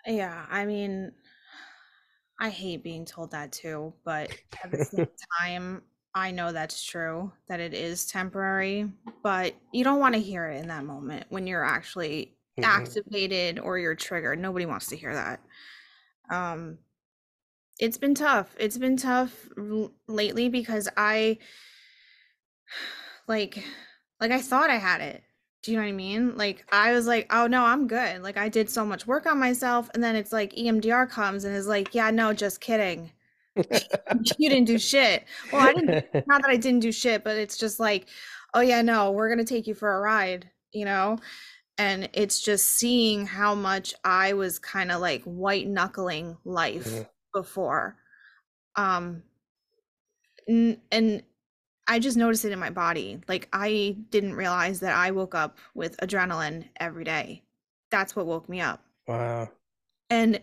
Yeah, 0.06 0.46
I 0.50 0.64
mean, 0.64 1.12
I 2.40 2.50
hate 2.50 2.82
being 2.82 3.04
told 3.04 3.32
that 3.32 3.52
too, 3.52 3.92
but 4.04 4.30
at 4.62 4.70
the 4.70 4.78
same 4.78 5.06
time, 5.40 5.82
I 6.14 6.30
know 6.30 6.52
that's 6.52 6.82
true, 6.84 7.32
that 7.48 7.60
it 7.60 7.74
is 7.74 8.06
temporary, 8.06 8.90
but 9.22 9.54
you 9.72 9.84
don't 9.84 10.00
want 10.00 10.14
to 10.14 10.20
hear 10.20 10.46
it 10.48 10.60
in 10.60 10.68
that 10.68 10.84
moment 10.84 11.26
when 11.30 11.46
you're 11.46 11.64
actually 11.64 12.37
Mhm. 12.58 12.64
activated 12.66 13.58
or 13.58 13.78
you're 13.78 13.94
triggered. 13.94 14.38
Nobody 14.38 14.66
wants 14.66 14.86
to 14.88 14.96
hear 14.96 15.14
that. 15.14 15.40
Um, 16.30 16.78
it's 17.78 17.98
been 17.98 18.14
tough. 18.14 18.54
It's 18.58 18.78
been 18.78 18.96
tough 18.96 19.48
l- 19.56 19.92
lately 20.08 20.48
because 20.48 20.88
I 20.96 21.38
like 23.28 23.62
like 24.20 24.30
I 24.30 24.40
thought 24.40 24.70
I 24.70 24.76
had 24.76 25.00
it. 25.00 25.22
Do 25.62 25.72
you 25.72 25.76
know 25.78 25.82
what 25.84 25.88
I 25.90 25.92
mean? 25.92 26.36
Like 26.36 26.64
I 26.72 26.92
was 26.92 27.06
like, 27.06 27.26
"Oh 27.30 27.46
no, 27.46 27.64
I'm 27.64 27.86
good." 27.88 28.22
Like 28.22 28.36
I 28.36 28.48
did 28.48 28.70
so 28.70 28.84
much 28.84 29.06
work 29.06 29.26
on 29.26 29.38
myself 29.38 29.90
and 29.94 30.02
then 30.02 30.16
it's 30.16 30.32
like 30.32 30.54
EMDR 30.56 31.08
comes 31.08 31.44
and 31.44 31.54
is 31.54 31.66
like, 31.66 31.94
"Yeah, 31.94 32.10
no, 32.10 32.32
just 32.32 32.60
kidding. 32.60 33.12
You 34.38 34.48
didn't 34.50 34.66
do 34.66 34.78
shit." 34.78 35.24
Well, 35.52 35.62
I 35.62 35.72
didn't 35.72 35.96
not 36.26 36.42
that 36.42 36.50
I 36.50 36.56
didn't 36.56 36.80
do 36.80 36.92
shit, 36.92 37.24
but 37.24 37.36
it's 37.36 37.56
just 37.58 37.80
like, 37.80 38.08
"Oh 38.54 38.60
yeah, 38.60 38.82
no, 38.82 39.12
we're 39.12 39.28
going 39.28 39.44
to 39.44 39.54
take 39.54 39.66
you 39.66 39.74
for 39.74 39.94
a 39.96 40.00
ride," 40.00 40.50
you 40.72 40.84
know? 40.84 41.18
And 41.78 42.08
it's 42.12 42.40
just 42.40 42.66
seeing 42.66 43.26
how 43.26 43.54
much 43.54 43.94
I 44.04 44.32
was 44.32 44.58
kind 44.58 44.90
of 44.90 45.00
like 45.00 45.22
white 45.22 45.66
knuckling 45.68 46.36
life 46.44 46.84
Mhm. 46.86 47.08
before. 47.32 47.96
Um 48.76 49.22
and 50.48 51.22
I 51.86 51.98
just 51.98 52.16
noticed 52.16 52.44
it 52.44 52.52
in 52.52 52.58
my 52.58 52.70
body. 52.70 53.20
Like 53.28 53.48
I 53.52 53.96
didn't 54.10 54.34
realize 54.34 54.80
that 54.80 54.94
I 54.96 55.10
woke 55.10 55.34
up 55.34 55.58
with 55.74 55.96
adrenaline 55.98 56.68
every 56.78 57.04
day. 57.04 57.44
That's 57.90 58.14
what 58.16 58.26
woke 58.26 58.48
me 58.48 58.60
up. 58.60 58.84
Wow. 59.06 59.50
And 60.10 60.40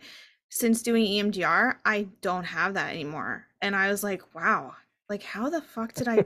since 0.49 0.81
doing 0.81 1.05
EMDR, 1.05 1.79
I 1.85 2.07
don't 2.21 2.43
have 2.45 2.75
that 2.75 2.91
anymore. 2.91 3.47
And 3.61 3.75
I 3.75 3.89
was 3.89 4.03
like, 4.03 4.35
wow, 4.35 4.75
like 5.09 5.23
how 5.23 5.49
the 5.49 5.61
fuck 5.61 5.93
did 5.93 6.07
I 6.07 6.23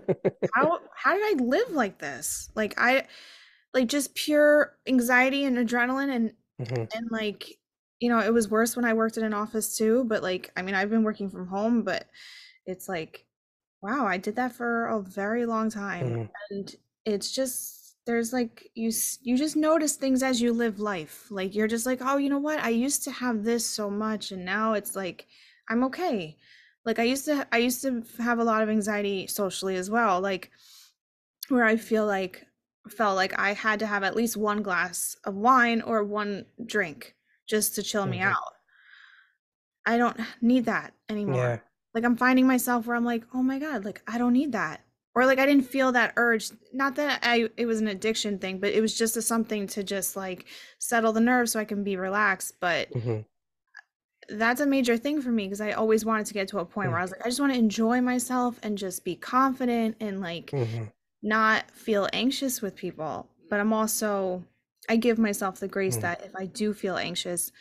how 0.54 0.80
how 0.96 1.14
did 1.14 1.42
I 1.42 1.44
live 1.44 1.72
like 1.72 2.00
this? 2.00 2.50
Like 2.56 2.74
I 2.78 3.08
like 3.74 3.88
just 3.88 4.16
pure 4.16 4.78
anxiety 4.88 5.46
and 5.46 5.58
adrenaline 5.58 6.14
and 6.16 6.34
Mhm. 6.60 6.90
and 6.96 7.08
like 7.12 7.60
you 8.00 8.10
know, 8.10 8.20
it 8.22 8.34
was 8.34 8.50
worse 8.50 8.76
when 8.78 8.86
I 8.86 8.94
worked 8.94 9.18
in 9.18 9.26
an 9.26 9.34
office 9.34 9.78
too, 9.78 10.06
but 10.06 10.24
like 10.24 10.52
I 10.58 10.62
mean, 10.62 10.76
I've 10.76 10.90
been 10.90 11.04
working 11.04 11.30
from 11.30 11.48
home, 11.48 11.84
but 11.84 12.10
it's 12.66 12.90
like 12.90 13.26
wow, 13.82 14.06
I 14.08 14.18
did 14.18 14.36
that 14.38 14.54
for 14.54 14.88
a 14.88 15.02
very 15.02 15.46
long 15.46 15.70
time. 15.70 16.16
Mhm. 16.16 16.30
And 16.52 16.76
it's 17.06 17.32
just 17.32 17.98
there's 18.06 18.34
like 18.34 18.72
you 18.76 18.92
you 19.22 19.38
just 19.38 19.56
notice 19.58 19.96
things 19.98 20.24
as 20.24 20.42
you 20.42 20.54
live 20.54 20.80
life. 20.80 21.30
Like 21.32 21.56
you're 21.56 21.68
just 21.68 21.86
like, 21.86 22.00
"Oh, 22.02 22.18
you 22.18 22.30
know 22.30 22.40
what? 22.40 22.60
I 22.60 22.70
used 22.70 23.04
to 23.06 23.12
have 23.12 23.44
this 23.44 23.66
so 23.70 23.90
much 23.90 24.32
and 24.32 24.46
now 24.46 24.74
it's 24.74 24.96
like 24.96 25.28
I'm 25.70 25.84
okay." 25.86 26.38
Like 26.86 27.00
I 27.00 27.04
used 27.04 27.26
to 27.26 27.48
I 27.54 27.60
used 27.60 27.82
to 27.84 28.04
have 28.20 28.40
a 28.40 28.44
lot 28.44 28.64
of 28.64 28.70
anxiety 28.70 29.28
socially 29.28 29.76
as 29.78 29.90
well, 29.90 30.22
like 30.22 30.52
where 31.50 31.66
I 31.66 31.78
feel 31.78 32.06
like 32.06 32.48
felt 32.90 33.16
like 33.16 33.38
I 33.40 33.54
had 33.54 33.80
to 33.80 33.88
have 33.88 34.04
at 34.04 34.16
least 34.16 34.38
one 34.38 34.64
glass 34.64 35.16
of 35.26 35.36
wine 35.36 35.82
or 35.82 36.04
one 36.04 36.46
drink 36.66 37.16
just 37.48 37.76
to 37.76 37.84
chill 37.84 38.06
me 38.08 38.20
Mhm. 38.20 38.22
out. 38.22 38.54
I 39.86 39.98
don't 39.98 40.20
need 40.42 40.66
that 40.66 40.94
anymore. 41.10 41.56
Yeah. 41.56 41.60
Like 41.94 42.04
I'm 42.04 42.18
finding 42.18 42.46
myself 42.48 42.86
where 42.86 42.96
I'm 42.96 43.06
like, 43.06 43.24
"Oh 43.34 43.42
my 43.44 43.60
god, 43.60 43.84
like 43.86 44.02
I 44.08 44.18
don't 44.18 44.34
need 44.34 44.52
that." 44.52 44.82
Or 45.16 45.26
like 45.26 45.40
I 45.40 45.46
didn't 45.46 45.66
feel 45.66 45.92
that 45.94 46.14
urge. 46.18 46.52
Not 46.72 46.96
that 46.96 47.20
I 47.24 47.50
it 47.58 47.66
was 47.66 47.82
an 47.82 47.88
addiction 47.88 48.38
thing, 48.40 48.60
but 48.60 48.72
it 48.74 48.82
was 48.82 48.98
just 48.98 49.18
a 49.18 49.22
something 49.22 49.68
to 49.68 49.84
just 49.84 50.16
like 50.16 50.46
settle 50.80 51.12
the 51.14 51.20
nerves 51.22 51.52
so 51.52 51.60
I 51.60 51.66
can 51.66 51.84
be 51.84 51.98
relaxed, 51.98 52.60
but 52.60 52.90
Mhm. 52.96 53.24
that's 54.30 54.62
a 54.62 54.66
major 54.66 54.96
thing 54.98 55.22
for 55.22 55.32
me 55.32 55.46
because 55.46 55.62
I 55.62 55.72
always 55.72 56.06
wanted 56.06 56.28
to 56.28 56.34
get 56.34 56.48
to 56.50 56.60
a 56.60 56.66
point 56.66 56.92
where 56.92 57.00
I 57.00 57.02
was 57.02 57.12
like, 57.12 57.22
I 57.26 57.30
just 57.30 57.40
want 57.40 57.54
to 57.54 57.60
enjoy 57.60 58.00
myself 58.02 58.60
and 58.62 58.78
just 58.78 59.04
be 59.04 59.16
confident 59.16 59.98
and 60.00 60.22
like 60.22 60.54
Mhm. 60.54 60.92
Not 61.22 61.70
feel 61.72 62.08
anxious 62.14 62.62
with 62.62 62.76
people. 62.76 63.30
But 63.50 63.60
I'm 63.60 63.74
also, 63.74 64.44
I 64.88 64.96
give 64.96 65.18
myself 65.18 65.60
the 65.60 65.68
grace 65.68 65.98
Mm. 65.98 66.02
that 66.02 66.26
if 66.26 66.36
I 66.36 66.46
do 66.46 66.74
feel 66.74 66.98
anxious, 66.98 67.52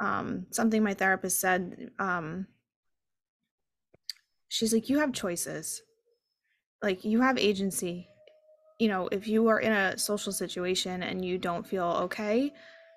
um, 0.00 0.46
something 0.50 0.82
my 0.82 0.94
therapist 0.94 1.40
said. 1.40 1.90
Um, 1.98 2.46
she's 4.48 4.72
like, 4.72 4.88
you 4.88 4.98
have 5.00 5.12
choices, 5.12 5.82
like 6.82 7.04
you 7.04 7.20
have 7.20 7.38
agency. 7.38 8.08
You 8.78 8.88
know, 8.88 9.08
if 9.10 9.26
you 9.26 9.48
are 9.48 9.58
in 9.58 9.72
a 9.72 9.98
social 9.98 10.32
situation 10.32 11.02
and 11.02 11.24
you 11.24 11.36
don't 11.38 11.66
feel 11.66 11.84
okay, 12.04 12.52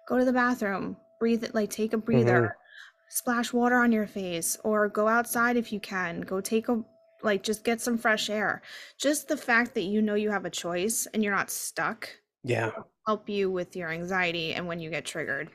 go 0.08 0.18
to 0.18 0.26
the 0.26 0.34
bathroom, 0.34 0.96
breathe 1.20 1.44
it, 1.44 1.56
like 1.56 1.72
take 1.72 1.94
a 1.94 1.98
breather, 1.98 2.42
mm-hmm. 2.42 3.10
splash 3.10 3.52
water 3.52 3.78
on 3.78 3.92
your 3.92 4.06
face, 4.06 4.58
or 4.64 4.88
go 4.88 5.08
outside 5.08 5.58
if 5.58 5.74
you 5.74 5.80
can. 5.80 6.22
Go 6.22 6.40
take 6.40 6.70
a 6.70 6.84
like 7.24 7.44
just 7.44 7.64
get 7.64 7.82
some 7.82 7.98
fresh 7.98 8.30
air. 8.30 8.62
Just 8.98 9.28
the 9.28 9.38
fact 9.38 9.76
that 9.76 9.84
you 9.84 10.02
know 10.02 10.16
you 10.16 10.32
have 10.32 10.46
a 10.46 10.50
choice 10.50 11.08
and 11.14 11.24
you're 11.24 11.36
not 11.36 11.50
stuck. 11.50 12.10
Yeah. 12.44 12.72
Help 13.06 13.30
you 13.30 13.50
with 13.50 13.76
your 13.76 13.90
anxiety 13.90 14.54
and 14.54 14.68
when 14.68 14.80
you 14.80 14.90
get 14.90 15.06
triggered. 15.06 15.50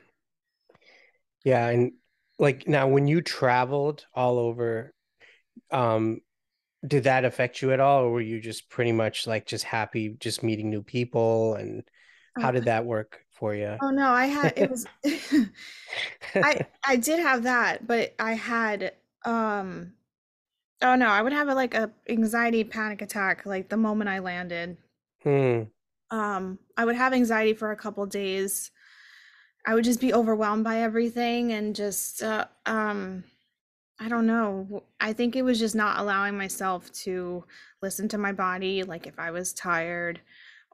Yeah, 1.43 1.67
and 1.67 1.93
like 2.39 2.67
now 2.67 2.87
when 2.87 3.07
you 3.07 3.21
traveled 3.21 4.05
all 4.13 4.37
over 4.37 4.93
um 5.71 6.21
did 6.85 7.05
that 7.05 7.25
affect 7.25 7.61
you 7.61 7.71
at 7.71 7.79
all 7.79 8.03
or 8.03 8.11
were 8.11 8.21
you 8.21 8.39
just 8.39 8.69
pretty 8.69 8.91
much 8.91 9.27
like 9.27 9.45
just 9.45 9.63
happy 9.63 10.15
just 10.19 10.43
meeting 10.43 10.69
new 10.69 10.83
people 10.83 11.55
and 11.55 11.83
how 12.39 12.51
did 12.51 12.63
oh. 12.63 12.65
that 12.65 12.85
work 12.85 13.19
for 13.31 13.55
you 13.55 13.75
oh 13.81 13.89
no 13.89 14.09
i 14.09 14.25
had 14.25 14.53
it 14.55 14.69
was 14.69 14.85
i 16.35 16.65
i 16.85 16.95
did 16.95 17.19
have 17.19 17.43
that 17.43 17.85
but 17.85 18.13
i 18.19 18.33
had 18.33 18.93
um 19.25 19.91
oh 20.81 20.95
no 20.95 21.07
i 21.07 21.21
would 21.21 21.33
have 21.33 21.47
a, 21.47 21.55
like 21.55 21.73
a 21.73 21.91
anxiety 22.09 22.63
panic 22.63 23.01
attack 23.01 23.45
like 23.45 23.69
the 23.69 23.77
moment 23.77 24.09
i 24.09 24.19
landed 24.19 24.77
hmm. 25.23 25.63
um 26.11 26.59
i 26.75 26.85
would 26.85 26.95
have 26.95 27.13
anxiety 27.13 27.53
for 27.53 27.71
a 27.71 27.77
couple 27.77 28.05
days 28.05 28.71
I 29.67 29.75
would 29.75 29.83
just 29.83 29.99
be 29.99 30.13
overwhelmed 30.13 30.63
by 30.63 30.79
everything 30.79 31.51
and 31.51 31.75
just 31.75 32.23
uh, 32.23 32.45
um 32.65 33.25
I 33.99 34.09
don't 34.09 34.27
know. 34.27 34.83
I 34.99 35.11
think 35.13 35.35
it 35.35 35.41
was 35.41 35.59
just 35.59 35.75
not 35.75 35.99
allowing 35.99 36.37
myself 36.37 36.91
to 37.03 37.43
listen 37.81 38.07
to 38.09 38.17
my 38.17 38.31
body 38.31 38.83
like 38.83 39.07
if 39.07 39.19
I 39.19 39.31
was 39.31 39.53
tired 39.53 40.21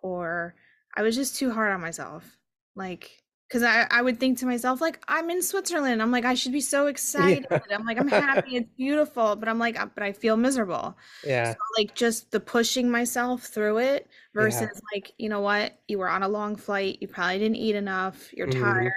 or 0.01 0.55
I 0.95 1.01
was 1.01 1.15
just 1.15 1.38
too 1.38 1.50
hard 1.51 1.72
on 1.72 1.81
myself. 1.81 2.38
Like 2.75 3.23
because 3.53 3.62
I, 3.62 3.86
I 3.91 4.01
would 4.01 4.19
think 4.19 4.39
to 4.39 4.48
myself 4.48 4.81
like 4.81 5.00
i'm 5.07 5.29
in 5.29 5.43
switzerland. 5.43 6.01
I'm 6.01 6.10
like 6.10 6.25
i 6.25 6.33
should 6.33 6.51
be 6.51 6.60
so 6.60 6.88
excited. 6.88 7.45
Yeah. 7.51 7.60
i'm 7.72 7.86
like 7.86 8.00
i'm 8.00 8.07
happy. 8.07 8.55
It's 8.55 8.69
beautiful. 8.75 9.36
But 9.36 9.48
i'm 9.48 9.60
like 9.60 9.79
uh, 9.79 9.86
but 9.93 10.01
i 10.01 10.12
feel 10.12 10.38
miserable. 10.38 10.98
Yeah. 11.24 11.51
So, 11.51 11.57
like 11.77 11.93
just 11.93 12.31
the 12.31 12.39
pushing 12.39 12.89
myself 12.89 13.43
through 13.43 13.77
it 13.77 14.07
versus 14.33 14.62
yeah. 14.62 14.79
like 14.91 15.12
you 15.19 15.29
know 15.29 15.41
what? 15.41 15.77
You 15.88 16.00
were 16.00 16.10
on 16.10 16.24
a 16.24 16.27
long 16.27 16.55
flight. 16.55 16.98
You 17.00 17.07
probably 17.07 17.38
didn't 17.38 17.57
eat 17.57 17.75
enough. 17.75 18.33
You're 18.33 18.48
mm-hmm. 18.48 18.63
tired. 18.63 18.93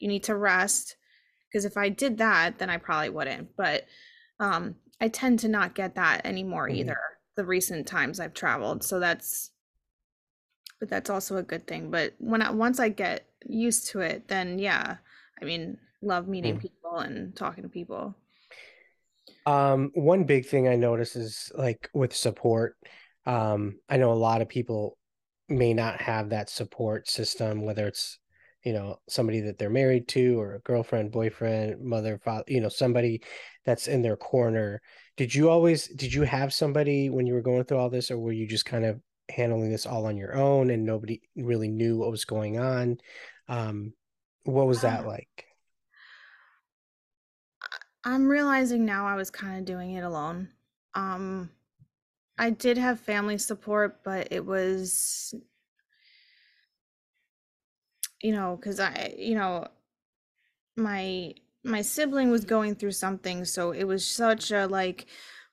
You 0.00 0.08
need 0.08 0.24
to 0.24 0.34
rest. 0.34 0.96
Because 1.48 1.64
if 1.64 1.76
i 1.76 1.88
did 1.88 2.18
that 2.18 2.58
then 2.58 2.68
i 2.68 2.78
probably 2.78 3.10
wouldn't. 3.10 3.56
But 3.56 3.86
um 4.40 4.74
i 5.00 5.06
tend 5.06 5.38
to 5.40 5.48
not 5.48 5.76
get 5.76 5.94
that 5.94 6.26
anymore 6.26 6.66
mm-hmm. 6.66 6.78
either 6.78 6.98
the 7.36 7.44
recent 7.44 7.86
times 7.86 8.18
i've 8.18 8.34
traveled. 8.34 8.82
So 8.82 8.98
that's 8.98 9.52
but 10.80 10.88
that's 10.88 11.10
also 11.10 11.36
a 11.36 11.44
good 11.44 11.68
thing. 11.68 11.92
But 11.92 12.14
when 12.18 12.42
i 12.42 12.50
once 12.50 12.80
i 12.80 12.88
get 12.88 13.29
used 13.46 13.88
to 13.88 14.00
it, 14.00 14.28
then 14.28 14.58
yeah, 14.58 14.96
I 15.40 15.44
mean, 15.44 15.78
love 16.02 16.28
meeting 16.28 16.56
mm. 16.56 16.62
people 16.62 16.98
and 16.98 17.34
talking 17.34 17.62
to 17.62 17.68
people. 17.68 18.14
Um, 19.46 19.90
one 19.94 20.24
big 20.24 20.46
thing 20.46 20.68
I 20.68 20.76
notice 20.76 21.16
is 21.16 21.50
like 21.54 21.88
with 21.94 22.14
support. 22.14 22.76
Um, 23.26 23.78
I 23.88 23.96
know 23.96 24.12
a 24.12 24.14
lot 24.14 24.42
of 24.42 24.48
people 24.48 24.98
may 25.48 25.74
not 25.74 26.00
have 26.00 26.30
that 26.30 26.50
support 26.50 27.08
system, 27.08 27.62
whether 27.62 27.86
it's 27.86 28.18
you 28.64 28.72
know 28.72 28.98
somebody 29.08 29.40
that 29.40 29.58
they're 29.58 29.70
married 29.70 30.06
to 30.08 30.38
or 30.38 30.54
a 30.54 30.60
girlfriend 30.60 31.10
boyfriend 31.10 31.82
mother 31.82 32.20
father 32.22 32.44
you 32.46 32.60
know 32.60 32.68
somebody 32.68 33.22
that's 33.64 33.88
in 33.88 34.02
their 34.02 34.16
corner 34.16 34.82
did 35.16 35.34
you 35.34 35.48
always 35.48 35.88
did 35.88 36.12
you 36.12 36.22
have 36.22 36.52
somebody 36.52 37.08
when 37.08 37.26
you 37.26 37.34
were 37.34 37.40
going 37.40 37.64
through 37.64 37.78
all 37.78 37.90
this 37.90 38.10
or 38.10 38.18
were 38.18 38.32
you 38.32 38.46
just 38.46 38.66
kind 38.66 38.84
of 38.84 39.00
handling 39.30 39.70
this 39.70 39.86
all 39.86 40.06
on 40.06 40.16
your 40.16 40.34
own 40.34 40.70
and 40.70 40.84
nobody 40.84 41.20
really 41.36 41.68
knew 41.68 41.98
what 41.98 42.10
was 42.10 42.24
going 42.24 42.58
on 42.58 42.98
um, 43.50 43.92
what 44.44 44.66
was 44.66 44.82
that 44.82 45.06
like? 45.06 45.46
I'm 48.04 48.28
realizing 48.28 48.84
now 48.84 49.06
I 49.06 49.16
was 49.16 49.30
kind 49.30 49.58
of 49.58 49.64
doing 49.64 49.92
it 49.92 50.04
alone. 50.04 50.48
Um, 50.94 51.50
I 52.38 52.50
did 52.50 52.78
have 52.78 53.00
family 53.00 53.36
support, 53.36 54.02
but 54.04 54.28
it 54.30 54.46
was, 54.46 55.34
you 58.22 58.32
know, 58.32 58.56
because 58.56 58.80
I, 58.80 59.14
you 59.18 59.34
know, 59.34 59.66
my 60.76 61.34
my 61.62 61.82
sibling 61.82 62.30
was 62.30 62.46
going 62.46 62.76
through 62.76 62.92
something, 62.92 63.44
so 63.44 63.72
it 63.72 63.84
was 63.84 64.06
such 64.06 64.50
a 64.50 64.66
like, 64.66 65.06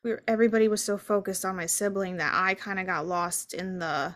we 0.08 0.14
were, 0.14 0.24
everybody 0.28 0.68
was 0.68 0.84
so 0.84 0.98
focused 0.98 1.44
on 1.44 1.56
my 1.56 1.66
sibling 1.66 2.18
that 2.18 2.34
I 2.34 2.54
kind 2.54 2.80
of 2.80 2.86
got 2.86 3.08
lost 3.08 3.54
in 3.54 3.80
the, 3.80 4.16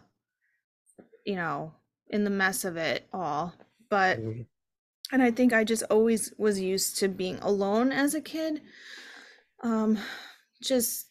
you 1.26 1.36
know, 1.36 1.74
in 2.10 2.24
the 2.24 2.30
mess 2.30 2.66
of 2.66 2.78
it 2.78 3.08
all 3.14 3.54
but 3.92 4.20
mm-hmm. 4.20 4.42
and 5.12 5.22
I 5.22 5.30
think 5.30 5.54
I 5.54 5.64
just 5.64 5.84
always 5.92 6.34
was 6.38 6.60
used 6.60 6.98
to 6.98 7.08
being 7.08 7.38
alone 7.40 7.92
as 7.92 8.16
a 8.16 8.22
kid. 8.22 8.62
Um 9.62 10.00
just 10.64 11.08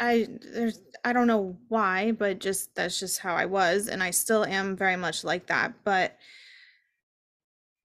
I 0.00 0.26
there's 0.54 0.80
I 1.04 1.12
don't 1.12 1.26
know 1.28 1.56
why, 1.68 2.12
but 2.12 2.40
just 2.40 2.74
that's 2.74 2.98
just 2.98 3.20
how 3.20 3.34
I 3.36 3.44
was 3.44 3.86
and 3.86 4.02
I 4.02 4.10
still 4.10 4.44
am 4.44 4.76
very 4.76 4.96
much 4.96 5.22
like 5.22 5.46
that, 5.46 5.74
but 5.84 6.16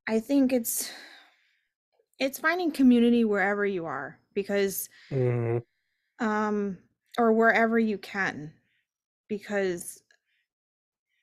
I 0.08 0.20
think 0.20 0.54
it's 0.54 0.90
it's 2.20 2.40
finding 2.40 2.72
community 2.72 3.26
wherever 3.26 3.66
you 3.66 3.86
are 3.86 4.18
because 4.34 4.90
mm-hmm. 5.12 5.58
Um 6.24 6.78
or 7.18 7.32
wherever 7.34 7.78
you 7.78 7.98
can 7.98 8.52
because 9.28 10.02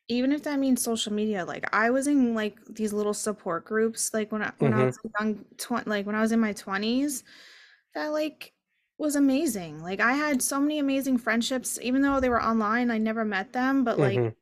even 0.08 0.32
if 0.32 0.42
that 0.42 0.58
means 0.58 0.82
social 0.82 1.12
media 1.12 1.44
like 1.44 1.64
i 1.74 1.90
was 1.90 2.06
in 2.06 2.34
like 2.34 2.56
these 2.68 2.92
little 2.92 3.14
support 3.14 3.64
groups 3.64 4.12
like 4.12 4.30
when 4.30 4.42
i 4.42 4.52
when 4.58 4.72
mm-hmm. 4.72 4.80
i 4.80 4.84
was 4.84 4.98
young 5.18 5.44
tw- 5.56 5.86
like 5.86 6.06
when 6.06 6.14
i 6.14 6.20
was 6.20 6.32
in 6.32 6.40
my 6.40 6.52
20s 6.52 7.22
that 7.94 8.08
like 8.08 8.52
was 8.98 9.16
amazing 9.16 9.82
like 9.82 10.00
i 10.00 10.12
had 10.12 10.42
so 10.42 10.60
many 10.60 10.78
amazing 10.78 11.16
friendships 11.16 11.78
even 11.82 12.02
though 12.02 12.20
they 12.20 12.28
were 12.28 12.42
online 12.42 12.90
i 12.90 12.98
never 12.98 13.24
met 13.24 13.52
them 13.52 13.82
but 13.82 13.98
like 13.98 14.18
mm-hmm. 14.18 14.34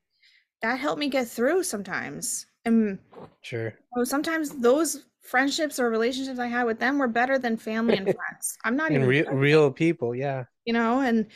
that 0.63 0.79
helped 0.79 0.99
me 0.99 1.09
get 1.09 1.29
through 1.29 1.63
sometimes 1.63 2.47
and 2.65 2.99
sure 3.43 3.73
so 3.95 4.03
sometimes 4.03 4.51
those 4.51 5.05
friendships 5.29 5.79
or 5.79 5.91
relationships 5.91 6.39
i 6.39 6.47
had 6.47 6.65
with 6.65 6.79
them 6.79 6.99
were 6.99 7.09
better 7.09 7.39
than 7.39 7.57
family 7.57 7.97
and 7.97 8.05
friends. 8.15 8.57
I'm 8.65 8.77
not 8.77 8.89
and 8.89 8.97
even 8.97 9.09
real, 9.09 9.27
real 9.31 9.71
people 9.71 10.15
yeah. 10.15 10.45
You 10.65 10.73
know 10.73 11.01
and 11.01 11.27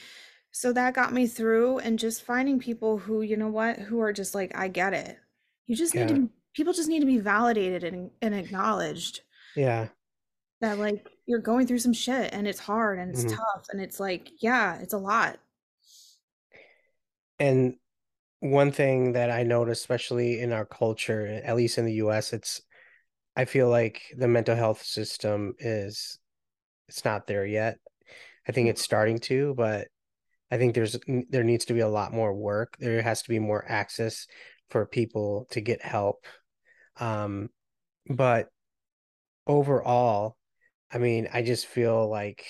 so 0.50 0.72
that 0.72 0.94
got 0.94 1.12
me 1.12 1.26
through 1.26 1.78
and 1.78 1.98
just 1.98 2.24
finding 2.24 2.58
people 2.58 2.98
who 2.98 3.22
you 3.22 3.36
know 3.36 3.48
what 3.48 3.78
who 3.78 4.00
are 4.00 4.12
just 4.12 4.34
like 4.34 4.56
i 4.56 4.68
get 4.68 4.94
it. 4.94 5.18
You 5.66 5.76
just 5.76 5.94
need 5.94 6.10
yeah. 6.10 6.16
to 6.16 6.30
people 6.54 6.72
just 6.72 6.88
need 6.88 7.00
to 7.00 7.06
be 7.06 7.18
validated 7.18 7.84
and, 7.84 8.10
and 8.20 8.34
acknowledged. 8.34 9.20
Yeah. 9.56 9.88
That 10.60 10.78
like 10.78 11.08
you're 11.26 11.40
going 11.40 11.66
through 11.66 11.78
some 11.78 11.94
shit 11.94 12.32
and 12.32 12.46
it's 12.46 12.60
hard 12.60 12.98
and 12.98 13.10
it's 13.10 13.24
mm-hmm. 13.24 13.36
tough 13.36 13.66
and 13.70 13.80
it's 13.80 14.00
like 14.00 14.30
yeah 14.40 14.78
it's 14.80 14.94
a 14.94 14.98
lot. 14.98 15.38
And 17.38 17.76
one 18.42 18.72
thing 18.72 19.12
that 19.12 19.30
i 19.30 19.44
notice 19.44 19.78
especially 19.78 20.40
in 20.40 20.52
our 20.52 20.64
culture 20.64 21.40
at 21.44 21.54
least 21.54 21.78
in 21.78 21.84
the 21.84 21.92
us 21.92 22.32
it's 22.32 22.60
i 23.36 23.44
feel 23.44 23.68
like 23.68 24.02
the 24.16 24.28
mental 24.28 24.56
health 24.56 24.82
system 24.82 25.54
is 25.58 26.18
it's 26.88 27.04
not 27.04 27.26
there 27.26 27.46
yet 27.46 27.78
i 28.48 28.52
think 28.52 28.68
it's 28.68 28.82
starting 28.82 29.18
to 29.18 29.54
but 29.54 29.88
I 30.52 30.58
think 30.58 30.74
there's 30.74 30.98
there 31.30 31.44
needs 31.44 31.64
to 31.64 31.72
be 31.72 31.80
a 31.80 31.88
lot 31.88 32.12
more 32.12 32.34
work. 32.34 32.76
There 32.78 33.00
has 33.00 33.22
to 33.22 33.30
be 33.30 33.38
more 33.38 33.64
access 33.66 34.26
for 34.68 34.84
people 34.84 35.46
to 35.52 35.62
get 35.62 35.80
help. 35.82 36.26
Um, 37.00 37.48
but 38.06 38.48
overall, 39.46 40.36
I 40.92 40.98
mean, 40.98 41.26
I 41.32 41.40
just 41.40 41.64
feel 41.64 42.06
like 42.06 42.44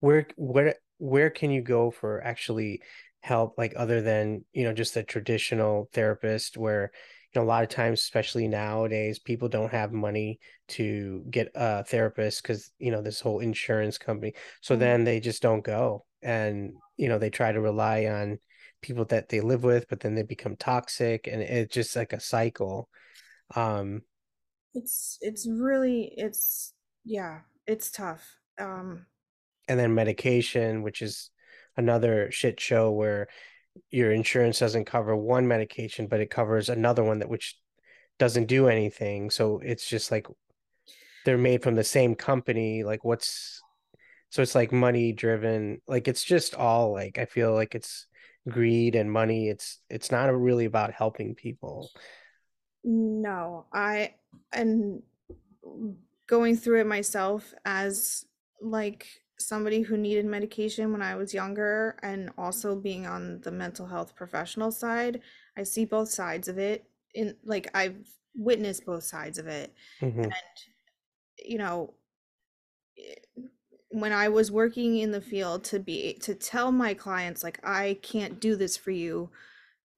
where 0.00 0.26
where 0.34 0.74
where 0.98 1.30
can 1.30 1.52
you 1.52 1.62
go 1.62 1.92
for 1.92 2.20
actually 2.20 2.82
help 3.20 3.54
like 3.56 3.74
other 3.76 4.02
than 4.02 4.44
you 4.52 4.64
know 4.64 4.72
just 4.72 4.96
a 4.96 5.04
traditional 5.04 5.88
therapist 5.92 6.56
where 6.56 6.90
know 7.34 7.42
a 7.42 7.44
lot 7.44 7.62
of 7.62 7.68
times 7.68 8.00
especially 8.00 8.48
nowadays 8.48 9.18
people 9.18 9.48
don't 9.48 9.72
have 9.72 9.92
money 9.92 10.38
to 10.68 11.24
get 11.30 11.50
a 11.54 11.84
therapist 11.84 12.42
because 12.42 12.70
you 12.78 12.90
know 12.90 13.02
this 13.02 13.20
whole 13.20 13.40
insurance 13.40 13.98
company 13.98 14.34
so 14.60 14.74
mm-hmm. 14.74 14.80
then 14.80 15.04
they 15.04 15.20
just 15.20 15.42
don't 15.42 15.64
go 15.64 16.04
and 16.22 16.72
you 16.96 17.08
know 17.08 17.18
they 17.18 17.30
try 17.30 17.52
to 17.52 17.60
rely 17.60 18.06
on 18.06 18.38
people 18.80 19.04
that 19.06 19.28
they 19.28 19.40
live 19.40 19.62
with 19.62 19.88
but 19.88 20.00
then 20.00 20.14
they 20.14 20.22
become 20.22 20.56
toxic 20.56 21.26
and 21.26 21.40
it's 21.40 21.72
just 21.72 21.94
like 21.96 22.12
a 22.12 22.20
cycle 22.20 22.88
um 23.54 24.02
it's 24.74 25.18
it's 25.20 25.46
really 25.48 26.12
it's 26.16 26.74
yeah 27.04 27.40
it's 27.66 27.90
tough 27.90 28.36
um 28.58 29.06
and 29.68 29.78
then 29.78 29.94
medication 29.94 30.82
which 30.82 31.02
is 31.02 31.30
another 31.76 32.30
shit 32.30 32.60
show 32.60 32.90
where 32.90 33.28
your 33.90 34.12
insurance 34.12 34.58
doesn't 34.58 34.84
cover 34.84 35.16
one 35.16 35.48
medication 35.48 36.06
but 36.06 36.20
it 36.20 36.30
covers 36.30 36.68
another 36.68 37.02
one 37.02 37.20
that 37.20 37.28
which 37.28 37.56
doesn't 38.18 38.46
do 38.46 38.68
anything. 38.68 39.30
So 39.30 39.60
it's 39.64 39.88
just 39.88 40.10
like 40.10 40.26
they're 41.24 41.38
made 41.38 41.62
from 41.62 41.74
the 41.74 41.84
same 41.84 42.14
company. 42.14 42.84
Like 42.84 43.04
what's 43.04 43.60
so 44.30 44.42
it's 44.42 44.54
like 44.54 44.72
money 44.72 45.12
driven. 45.12 45.80
Like 45.86 46.08
it's 46.08 46.24
just 46.24 46.54
all 46.54 46.92
like 46.92 47.18
I 47.18 47.24
feel 47.24 47.52
like 47.52 47.74
it's 47.74 48.06
greed 48.48 48.94
and 48.94 49.10
money. 49.10 49.48
It's 49.48 49.80
it's 49.90 50.10
not 50.10 50.26
really 50.26 50.66
about 50.66 50.92
helping 50.92 51.34
people. 51.34 51.90
No, 52.84 53.66
I 53.72 54.14
and 54.52 55.02
going 56.26 56.56
through 56.56 56.80
it 56.80 56.86
myself 56.86 57.52
as 57.64 58.24
like 58.60 59.06
somebody 59.48 59.82
who 59.82 59.96
needed 59.96 60.26
medication 60.26 60.92
when 60.92 61.02
I 61.02 61.16
was 61.16 61.34
younger 61.34 61.98
and 62.02 62.30
also 62.38 62.76
being 62.76 63.06
on 63.06 63.40
the 63.42 63.52
mental 63.52 63.86
health 63.86 64.14
professional 64.16 64.70
side, 64.72 65.22
I 65.56 65.64
see 65.64 65.84
both 65.84 66.08
sides 66.10 66.48
of 66.48 66.58
it. 66.58 66.86
In 67.14 67.36
like 67.44 67.70
I've 67.74 68.08
witnessed 68.34 68.86
both 68.86 69.04
sides 69.04 69.38
of 69.38 69.46
it. 69.46 69.74
Mhm. 70.00 70.34
And 70.34 70.64
you 71.38 71.58
know, 71.58 71.94
eh, 72.98 73.14
when 73.90 74.12
I 74.12 74.28
was 74.28 74.50
working 74.50 74.98
in 74.98 75.12
the 75.12 75.20
field 75.20 75.64
to 75.66 75.78
be 75.80 76.14
to 76.14 76.34
tell 76.34 76.72
my 76.72 76.94
clients 76.94 77.44
like 77.44 77.60
I 77.64 77.98
can't 78.02 78.40
do 78.40 78.56
this 78.56 78.76
for 78.76 78.90
you, 78.90 79.30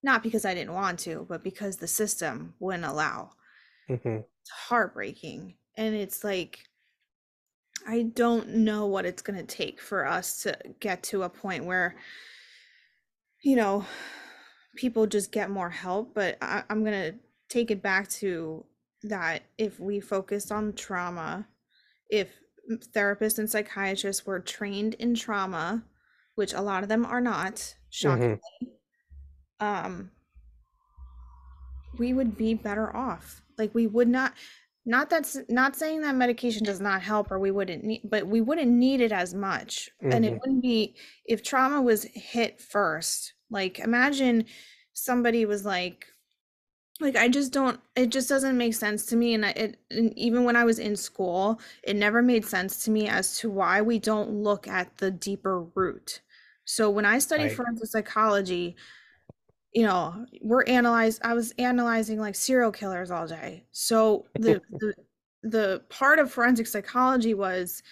not 0.03 0.23
because 0.23 0.45
I 0.45 0.55
didn't 0.55 0.75
want 0.75 1.01
to, 1.01 1.27
but 1.29 1.45
because 1.45 1.79
the 1.79 1.89
system 1.89 2.55
wouldn't 2.61 2.85
allow. 2.85 3.33
Mhm. 3.89 4.25
It's 4.43 4.51
heartbreaking. 4.51 5.57
And 5.77 5.95
it's 5.95 6.23
like 6.25 6.69
I 7.87 8.03
don't 8.15 8.49
know 8.49 8.87
what 8.87 9.05
it's 9.05 9.23
going 9.23 9.39
to 9.39 9.57
take 9.57 9.81
for 9.81 10.07
us 10.07 10.43
to 10.43 10.57
get 10.81 11.03
to 11.05 11.23
a 11.23 11.29
point 11.29 11.65
where, 11.65 11.97
you 13.43 13.57
know, 13.57 13.85
people 14.77 15.07
just 15.07 15.33
get 15.33 15.51
more 15.51 15.71
help. 15.71 16.15
But 16.15 16.39
I, 16.41 16.63
I'm 16.71 16.85
going 16.85 17.13
to 17.13 17.19
take 17.49 17.71
it 17.71 17.83
back 17.83 18.09
to 18.09 18.65
that 19.03 19.43
if 19.59 19.79
we 19.79 20.01
focus 20.01 20.51
on 20.51 20.73
trauma, 20.73 21.47
if 22.09 22.33
therapists 22.95 23.39
and 23.39 23.51
psychiatrists 23.51 24.25
were 24.25 24.41
trained 24.41 24.95
in 24.95 25.15
trauma, 25.15 25.85
which 26.35 26.55
a 26.55 26.63
lot 26.63 26.83
of 26.83 26.89
them 26.89 27.05
are 27.05 27.21
not, 27.21 27.75
shockingly, 27.91 28.41
um, 29.61 30.11
we 31.99 32.13
would 32.13 32.37
be 32.37 32.55
better 32.55 32.95
off. 32.97 33.43
Like 33.59 33.75
we 33.75 33.87
would 33.87 34.09
not 34.09 34.33
not 34.87 35.09
that's 35.11 35.39
not 35.49 35.77
saying 35.77 36.01
that 36.03 36.15
medication 36.15 36.65
does 36.65 36.81
not 36.81 37.03
help 37.03 37.31
or 37.31 37.39
we 37.39 37.51
wouldn't 37.51 37.85
need 37.85 38.03
but 38.05 38.27
we 38.27 38.41
wouldn't 38.41 38.71
need 38.71 39.01
it 39.01 39.13
as 39.13 39.35
much 39.35 39.91
and 40.11 40.25
it 40.25 40.33
Mhm. 40.33 40.39
wouldn't 40.41 40.63
be 40.63 40.95
if 41.25 41.43
trauma 41.43 41.81
was 41.81 42.05
hit 42.15 42.61
first 42.61 43.35
like 43.51 43.79
imagine 43.79 44.45
somebody 44.93 45.47
was 45.47 45.65
like 45.65 46.07
like 47.01 47.17
i 47.17 47.29
just 47.29 47.53
don't 47.53 47.81
it 47.97 48.07
just 48.11 48.29
doesn't 48.29 48.57
make 48.57 48.75
sense 48.75 49.05
to 49.07 49.17
me 49.17 49.35
and 49.35 49.45
I, 49.45 49.51
it 49.51 49.81
and 49.91 50.17
even 50.19 50.45
when 50.45 50.57
i 50.57 50.65
was 50.65 50.79
in 50.79 50.97
school 50.97 51.61
it 51.83 51.97
never 51.97 52.23
made 52.23 52.45
sense 52.45 52.85
to 52.85 52.91
me 52.91 53.09
as 53.09 53.39
to 53.39 53.51
why 53.51 53.83
we 53.83 53.99
don't 53.99 54.31
look 54.31 54.69
at 54.69 54.99
the 54.99 55.11
deeper 55.11 55.63
root 55.63 56.21
so 56.65 56.89
when 56.91 57.05
i 57.05 57.19
studied 57.19 57.49
Right. 57.49 57.53
forensic 57.53 57.89
psychology 57.89 58.77
you 59.75 59.83
know 59.83 60.25
we're 60.41 60.63
analyzed 60.65 61.21
i 61.25 61.35
was 61.35 61.53
analyzing 61.59 62.19
like 62.19 62.35
serial 62.35 62.73
killers 62.73 63.11
all 63.11 63.27
day. 63.27 63.65
So 63.73 64.27
the 64.35 64.63
the, 64.71 64.95
the 65.43 65.83
part 65.89 66.19
of 66.19 66.31
forensic 66.31 66.67
psychology 66.67 67.35
was 67.35 67.83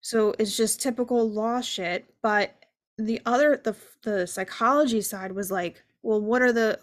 so 0.00 0.34
it's 0.38 0.56
just 0.56 0.82
typical 0.82 1.30
law 1.30 1.60
shit 1.60 2.04
but 2.22 2.54
the 2.98 3.20
other 3.24 3.60
the 3.64 3.74
the 4.02 4.26
psychology 4.26 5.00
side 5.00 5.32
was 5.32 5.50
like 5.50 5.82
well 6.02 6.20
what 6.20 6.42
are 6.42 6.52
the 6.52 6.78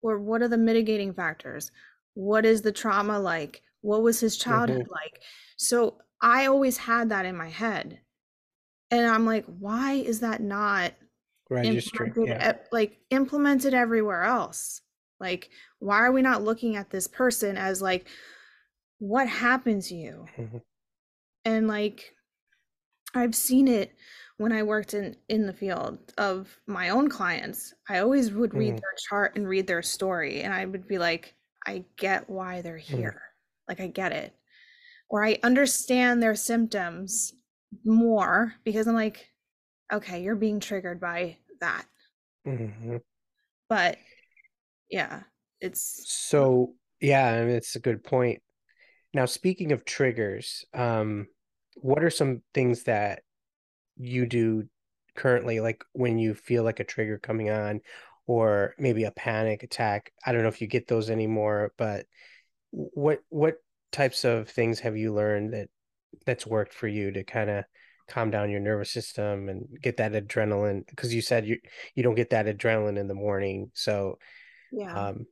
or 0.00 0.18
what 0.18 0.42
are 0.42 0.48
the 0.48 0.58
mitigating 0.58 1.12
factors? 1.12 1.70
What 2.14 2.44
is 2.44 2.62
the 2.62 2.72
trauma 2.72 3.18
like? 3.18 3.62
What 3.80 4.02
was 4.02 4.20
his 4.20 4.36
childhood 4.36 4.82
mm-hmm. 4.82 4.92
like? 4.92 5.20
So 5.56 5.98
i 6.20 6.46
always 6.46 6.76
had 6.76 7.08
that 7.08 7.26
in 7.26 7.36
my 7.36 7.48
head. 7.48 7.98
And 8.90 9.06
i'm 9.06 9.26
like 9.26 9.44
why 9.46 9.94
is 9.94 10.20
that 10.20 10.40
not 10.40 10.92
Register. 11.52 12.04
implemented, 12.06 12.40
Yeah. 12.42 12.52
e- 12.52 12.68
like 12.72 13.00
implemented 13.10 13.74
everywhere 13.74 14.22
else 14.24 14.80
like 15.20 15.50
why 15.78 15.98
are 15.98 16.10
we 16.12 16.20
not 16.22 16.42
looking 16.42 16.74
at 16.76 16.90
this 16.90 17.06
person 17.06 17.56
as 17.56 17.80
like 17.80 18.08
what 18.98 19.28
happened 19.28 19.82
to 19.82 19.94
you 19.94 20.26
Mhm. 20.36 20.62
and 21.44 21.68
like 21.68 22.14
i've 23.14 23.34
seen 23.34 23.68
it 23.68 23.94
when 24.38 24.52
i 24.52 24.62
worked 24.62 24.94
in 24.94 25.16
in 25.28 25.46
the 25.46 25.52
field 25.52 26.12
of 26.18 26.60
my 26.66 26.88
own 26.88 27.08
clients 27.08 27.72
i 27.88 27.98
always 27.98 28.32
would 28.32 28.52
read 28.54 28.74
Mhm. 28.74 28.80
their 28.80 28.94
chart 29.08 29.36
and 29.36 29.46
read 29.48 29.66
their 29.66 29.82
story 29.82 30.42
and 30.42 30.52
i 30.52 30.64
would 30.64 30.86
be 30.88 30.98
like 30.98 31.34
i 31.66 31.84
get 31.96 32.28
why 32.28 32.60
they're 32.62 32.76
Mhm. 32.78 32.96
here 32.96 33.22
like 33.68 33.80
i 33.80 33.86
get 33.86 34.10
it 34.12 34.34
or 35.08 35.24
i 35.24 35.38
understand 35.44 36.20
their 36.22 36.34
symptoms 36.34 37.34
more 37.84 38.54
because 38.64 38.86
i'm 38.88 38.94
like 38.94 39.28
okay 39.92 40.22
you're 40.22 40.34
being 40.36 40.58
triggered 40.58 40.98
by 41.00 41.36
that 41.62 41.86
Mhm. 42.46 43.02
but 43.68 43.98
yeah 44.90 45.22
it's 45.60 46.04
So 46.06 46.74
yeah, 47.00 47.26
I 47.34 47.40
mean, 47.44 47.56
it's 47.56 47.74
a 47.76 47.80
good 47.80 48.04
point. 48.04 48.42
Now, 49.14 49.26
speaking 49.26 49.72
of 49.72 49.84
triggers, 49.84 50.64
um, 50.74 51.28
what 51.76 52.04
are 52.04 52.10
some 52.10 52.42
things 52.54 52.84
that 52.84 53.22
you 53.96 54.26
do 54.26 54.68
currently, 55.16 55.60
like 55.60 55.84
when 55.92 56.18
you 56.18 56.34
feel 56.34 56.64
like 56.64 56.80
a 56.80 56.84
trigger 56.84 57.18
coming 57.18 57.50
on, 57.50 57.80
or 58.26 58.74
maybe 58.78 59.04
a 59.04 59.10
panic 59.12 59.62
attack? 59.64 60.12
I 60.26 60.32
don't 60.32 60.42
know 60.42 60.48
if 60.48 60.60
you 60.60 60.68
get 60.68 60.88
those 60.88 61.10
anymore, 61.10 61.72
but 61.78 62.06
what 62.72 63.20
what 63.30 63.56
types 63.92 64.24
of 64.24 64.48
things 64.48 64.80
have 64.80 64.96
you 64.96 65.14
learned 65.14 65.54
that 65.54 65.68
that's 66.26 66.46
worked 66.46 66.74
for 66.74 66.88
you 66.88 67.10
to 67.12 67.24
kind 67.24 67.50
of 67.50 67.64
calm 68.12 68.30
down 68.30 68.50
your 68.50 68.60
nervous 68.60 68.90
system 68.90 69.48
and 69.48 69.68
get 69.80 69.96
that 69.98 70.12
adrenaline? 70.12 70.86
Because 70.86 71.14
you 71.14 71.22
said 71.22 71.46
you 71.46 71.58
you 71.94 72.02
don't 72.02 72.14
get 72.14 72.30
that 72.30 72.46
adrenaline 72.46 72.98
in 72.98 73.08
the 73.08 73.14
morning, 73.14 73.70
so 73.74 74.18
yeah 74.70 74.94
um, 74.94 75.26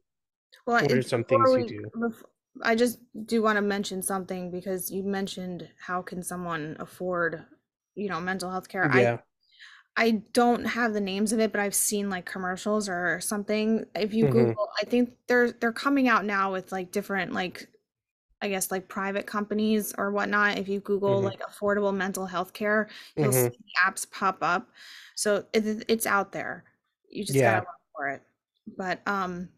well 0.67 0.83
what 0.83 0.93
are 0.93 1.03
some 1.03 1.25
things 1.25 1.51
you 1.57 1.65
do? 1.65 1.91
i 2.63 2.75
just 2.75 2.99
do 3.27 3.43
want 3.43 3.57
to 3.57 3.63
mention 3.63 4.03
something 4.03 4.51
because 4.51 4.91
you 4.91 5.03
mentioned 5.03 5.69
how 5.87 6.03
can 6.03 6.23
someone 6.23 6.77
afford 6.81 7.45
you 7.95 8.09
know 8.09 8.21
mental 8.21 8.51
health 8.51 8.69
care 8.69 8.91
Yeah. 8.95 9.19
i 9.97 10.07
i 10.07 10.11
don't 10.33 10.65
have 10.65 10.93
the 10.93 11.01
names 11.01 11.33
of 11.33 11.41
it 11.41 11.53
but 11.53 11.61
i've 11.61 11.75
seen 11.75 12.11
like 12.11 12.27
commercials 12.27 12.89
or 12.89 13.21
something 13.21 13.85
if 13.95 14.13
you 14.15 14.25
Mhm. 14.27 14.33
google 14.33 14.69
i 14.81 14.85
think 14.85 15.13
they're 15.27 15.53
they're 15.53 15.73
coming 15.73 16.09
out 16.09 16.25
now 16.25 16.53
with 16.53 16.73
like 16.73 16.91
different 16.93 17.33
like 17.33 17.69
i 18.43 18.49
guess 18.49 18.71
like 18.71 18.89
private 18.89 19.27
companies 19.27 19.95
or 19.99 20.11
whatnot 20.13 20.59
if 20.59 20.69
you 20.69 20.81
google 20.81 21.21
Mhm. 21.21 21.31
like 21.31 21.41
affordable 21.41 21.95
mental 21.95 22.27
health 22.27 22.53
care 22.53 22.89
you'll 23.19 23.33
Mhm. 23.33 23.51
see 23.51 23.57
the 23.59 23.91
apps 23.91 24.11
pop 24.11 24.39
up 24.43 24.69
so 25.15 25.45
it, 25.53 25.85
it's 25.89 26.07
out 26.07 26.33
there 26.33 26.65
you 27.11 27.25
just 27.25 27.43
Yeah. 27.43 27.45
gotta 27.45 27.61
look 27.61 27.81
for 27.95 28.09
it 28.09 28.23
but 28.77 29.01
um 29.07 29.49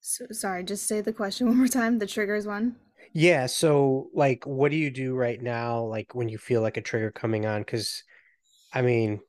so, 0.00 0.26
sorry 0.32 0.64
just 0.64 0.86
say 0.86 1.00
the 1.00 1.12
question 1.12 1.46
one 1.48 1.56
more 1.56 1.68
time 1.68 1.98
the 1.98 2.06
triggers 2.06 2.46
one 2.46 2.76
Yeah, 3.12 3.46
so 3.46 4.10
like 4.14 4.46
what 4.46 4.70
do 4.70 4.76
you 4.76 4.90
do 4.90 5.14
right 5.14 5.40
now 5.40 5.82
like 5.84 6.14
when 6.14 6.28
you 6.28 6.38
feel 6.38 6.62
like 6.62 6.76
a 6.76 6.80
trigger 6.82 7.10
coming 7.10 7.46
on? 7.46 7.62
Because 7.62 8.02
I 8.72 8.82
mean, 8.82 9.20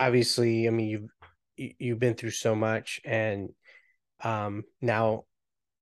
obviously, 0.00 0.68
I 0.68 0.70
mean 0.70 0.88
you've 0.88 1.10
you- 1.56 1.74
you've 1.78 2.00
been 2.00 2.14
through 2.14 2.30
so 2.32 2.54
much 2.56 3.00
and 3.04 3.50
um 4.24 4.64
now 4.82 5.24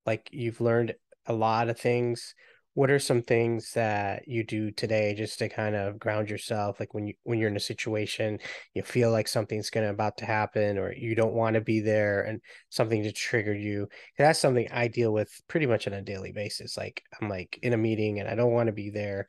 like 0.05 0.29
you've 0.33 0.61
learned 0.61 0.95
a 1.27 1.33
lot 1.33 1.69
of 1.69 1.79
things. 1.79 2.35
What 2.73 2.91
are 2.91 2.99
some 2.99 3.21
things 3.21 3.71
that 3.71 4.27
you 4.27 4.43
do 4.43 4.69
today 4.69 5.13
just 5.15 5.39
to 5.39 5.47
kind 5.47 5.75
of 5.75 5.97
ground 5.97 6.29
yourself 6.29 6.77
like 6.79 6.93
when 6.93 7.07
you 7.07 7.13
when 7.23 7.39
you're 7.39 7.49
in 7.49 7.55
a 7.55 7.59
situation 7.59 8.37
you 8.73 8.83
feel 8.83 9.11
like 9.11 9.29
something's 9.29 9.69
gonna 9.69 9.89
about 9.91 10.17
to 10.17 10.25
happen 10.25 10.77
or 10.77 10.91
you 10.91 11.15
don't 11.15 11.33
want 11.33 11.53
to 11.53 11.61
be 11.61 11.79
there 11.79 12.23
and 12.23 12.41
something 12.69 13.01
to 13.03 13.13
trigger 13.13 13.53
you. 13.53 13.87
That's 14.17 14.39
something 14.39 14.67
I 14.71 14.89
deal 14.89 15.13
with 15.13 15.31
pretty 15.47 15.67
much 15.67 15.87
on 15.87 15.93
a 15.93 16.01
daily 16.01 16.33
basis. 16.33 16.75
Like 16.75 17.01
I'm 17.21 17.29
like 17.29 17.57
in 17.63 17.71
a 17.71 17.77
meeting 17.77 18.19
and 18.19 18.27
I 18.27 18.35
don't 18.35 18.51
want 18.51 18.67
to 18.67 18.73
be 18.73 18.89
there. 18.89 19.25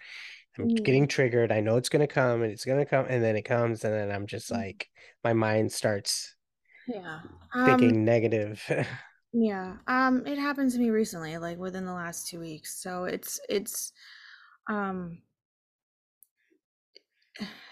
I'm 0.58 0.66
Mm. 0.66 0.84
getting 0.84 1.06
triggered. 1.08 1.52
I 1.52 1.60
know 1.60 1.76
it's 1.76 1.88
gonna 1.90 2.06
come 2.08 2.42
and 2.42 2.52
it's 2.52 2.64
gonna 2.64 2.86
come 2.86 3.06
and 3.08 3.22
then 3.22 3.36
it 3.36 3.42
comes 3.42 3.84
and 3.84 3.94
then 3.94 4.10
I'm 4.10 4.26
just 4.26 4.50
Mm. 4.50 4.56
like 4.56 4.88
my 5.24 5.32
mind 5.34 5.72
starts 5.72 6.34
yeah 6.86 7.20
um 7.54 7.64
thinking 7.64 8.04
negative. 8.04 8.62
Yeah, 9.38 9.78
um, 9.86 10.26
it 10.26 10.38
happened 10.38 10.70
to 10.72 10.78
me 10.78 10.88
recently, 10.90 11.36
like 11.38 11.58
within 11.58 11.84
the 11.84 11.92
last 11.92 12.26
two 12.28 12.40
weeks. 12.40 12.74
So 12.80 13.04
it's 13.04 13.38
it's 13.48 13.92
um 14.68 15.22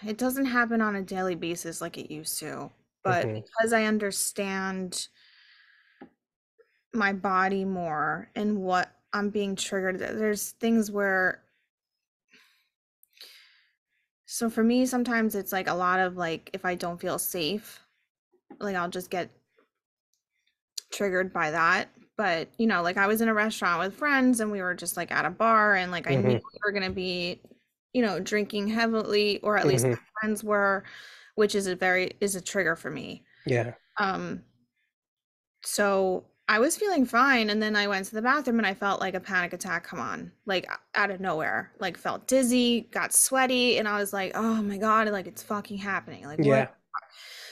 it 0.05 0.17
doesn't 0.17 0.45
happen 0.45 0.81
on 0.81 0.95
a 0.95 1.01
daily 1.01 1.35
basis 1.35 1.81
like 1.81 1.97
it 1.97 2.11
used 2.11 2.39
to. 2.39 2.71
But 3.03 3.29
Mhm. 3.29 3.33
because 3.33 3.73
I 3.73 3.83
understand 3.85 5.07
my 6.93 7.13
body 7.13 7.65
more 7.65 8.29
and 8.35 8.61
what 8.61 8.91
I'm 9.13 9.29
being 9.29 9.55
triggered, 9.55 9.99
there's 9.99 10.51
things 10.51 10.91
where 10.91 11.43
so 14.25 14.49
for 14.49 14.63
me 14.63 14.85
sometimes 14.85 15.35
it's 15.35 15.51
like 15.51 15.67
a 15.67 15.73
lot 15.73 15.99
of 15.99 16.17
like 16.17 16.49
if 16.53 16.65
I 16.65 16.75
don't 16.75 16.99
feel 16.99 17.19
safe, 17.19 17.85
like 18.59 18.75
I'll 18.75 18.89
just 18.89 19.09
get 19.11 19.31
triggered 20.95 21.33
by 21.33 21.51
that 21.51 21.89
but 22.17 22.47
you 22.57 22.65
know, 22.65 22.81
like 22.81 22.95
I 22.97 23.07
was 23.07 23.19
in 23.21 23.27
a 23.27 23.33
restaurant 23.33 23.79
with 23.79 23.93
friends 23.93 24.39
and 24.39 24.49
we 24.49 24.61
were 24.61 24.73
just 24.73 24.95
like 24.95 25.11
at 25.11 25.25
a 25.25 25.29
bar 25.29 25.75
and 25.75 25.91
like 25.91 26.07
I 26.07 26.15
knew 26.15 26.29
Mhm. 26.29 26.41
we 26.41 26.59
were 26.63 26.71
gonna 26.71 26.89
be, 26.89 27.41
you 27.93 28.01
know, 28.01 28.19
drinking 28.21 28.67
heavily, 28.69 29.39
or 29.41 29.57
at 29.57 29.67
least 29.67 29.85
Mhm. 29.85 29.91
my 29.91 29.97
friends 30.21 30.41
were, 30.43 30.85
which 31.35 31.55
is 31.55 31.67
a 31.67 31.75
very 31.75 32.11
is 32.21 32.35
a 32.35 32.41
trigger 32.41 32.77
for 32.77 32.89
me. 32.89 33.25
Yeah. 33.45 33.73
Um, 33.97 34.43
so 35.63 36.25
I 36.47 36.59
was 36.59 36.77
feeling 36.77 37.05
fine, 37.05 37.49
and 37.49 37.61
then 37.61 37.75
I 37.75 37.87
went 37.87 38.05
to 38.07 38.15
the 38.15 38.21
bathroom 38.21 38.59
and 38.59 38.67
I 38.67 38.75
felt 38.75 39.01
like 39.01 39.15
a 39.15 39.19
panic 39.19 39.51
attack 39.53 39.83
come 39.83 39.99
on, 39.99 40.31
like 40.45 40.67
out 40.93 41.09
of 41.09 41.19
nowhere. 41.19 41.73
Like 41.79 41.97
felt 41.97 42.27
dizzy, 42.27 42.81
got 42.91 43.13
sweaty, 43.13 43.77
and 43.79 43.87
I 43.87 43.97
was 43.99 44.13
like, 44.13 44.31
"Oh 44.35 44.61
my 44.61 44.77
god!" 44.77 45.07
Like 45.09 45.27
it's 45.27 45.41
fucking 45.43 45.79
happening. 45.79 46.25
Like 46.25 46.39
what? 46.39 46.75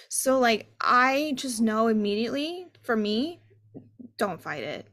So 0.10 0.40
like 0.40 0.74
I 0.82 1.34
just 1.36 1.62
know 1.62 1.88
immediately. 1.88 2.68
For 2.84 2.96
me, 2.96 3.42
don't 4.18 4.42
fight 4.42 4.64
it. 4.64 4.88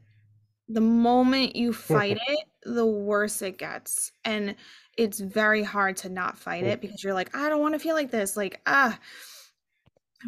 The 0.69 0.81
moment 0.81 1.55
you 1.55 1.73
fight 1.73 2.17
it, 2.27 2.39
the 2.63 2.85
worse 2.85 3.41
it 3.41 3.57
gets, 3.57 4.11
and 4.25 4.55
it's 4.97 5.19
very 5.19 5.63
hard 5.63 5.97
to 5.97 6.09
not 6.09 6.37
fight 6.37 6.63
it 6.63 6.81
because 6.81 7.03
you're 7.03 7.13
like, 7.13 7.35
I 7.35 7.49
don't 7.49 7.61
want 7.61 7.73
to 7.75 7.79
feel 7.79 7.95
like 7.95 8.11
this. 8.11 8.35
Like 8.37 8.61
ah. 8.65 8.97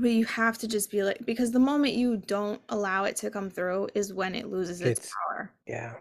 But 0.01 0.09
you 0.09 0.25
have 0.25 0.57
to 0.57 0.67
just 0.67 0.89
be 0.89 1.03
like, 1.03 1.23
because 1.23 1.51
the 1.51 1.59
moment 1.59 1.93
you 1.93 2.17
don't 2.17 2.59
allow 2.69 3.03
it 3.03 3.15
to 3.17 3.29
come 3.29 3.51
through 3.51 3.89
is 3.93 4.11
when 4.11 4.33
it 4.33 4.47
loses 4.49 4.81
its 4.81 4.99
It's- 5.01 5.11
power. 5.29 5.51
Yeah. 5.67 5.93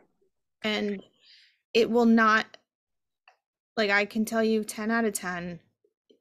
And 0.62 1.02
it 1.74 1.90
will 1.90 2.06
not, 2.06 2.46
like, 3.76 3.90
I 3.90 4.06
can 4.06 4.24
tell 4.24 4.42
you 4.42 4.64
10 4.64 4.90
out 4.90 5.04
of 5.04 5.12
10, 5.12 5.60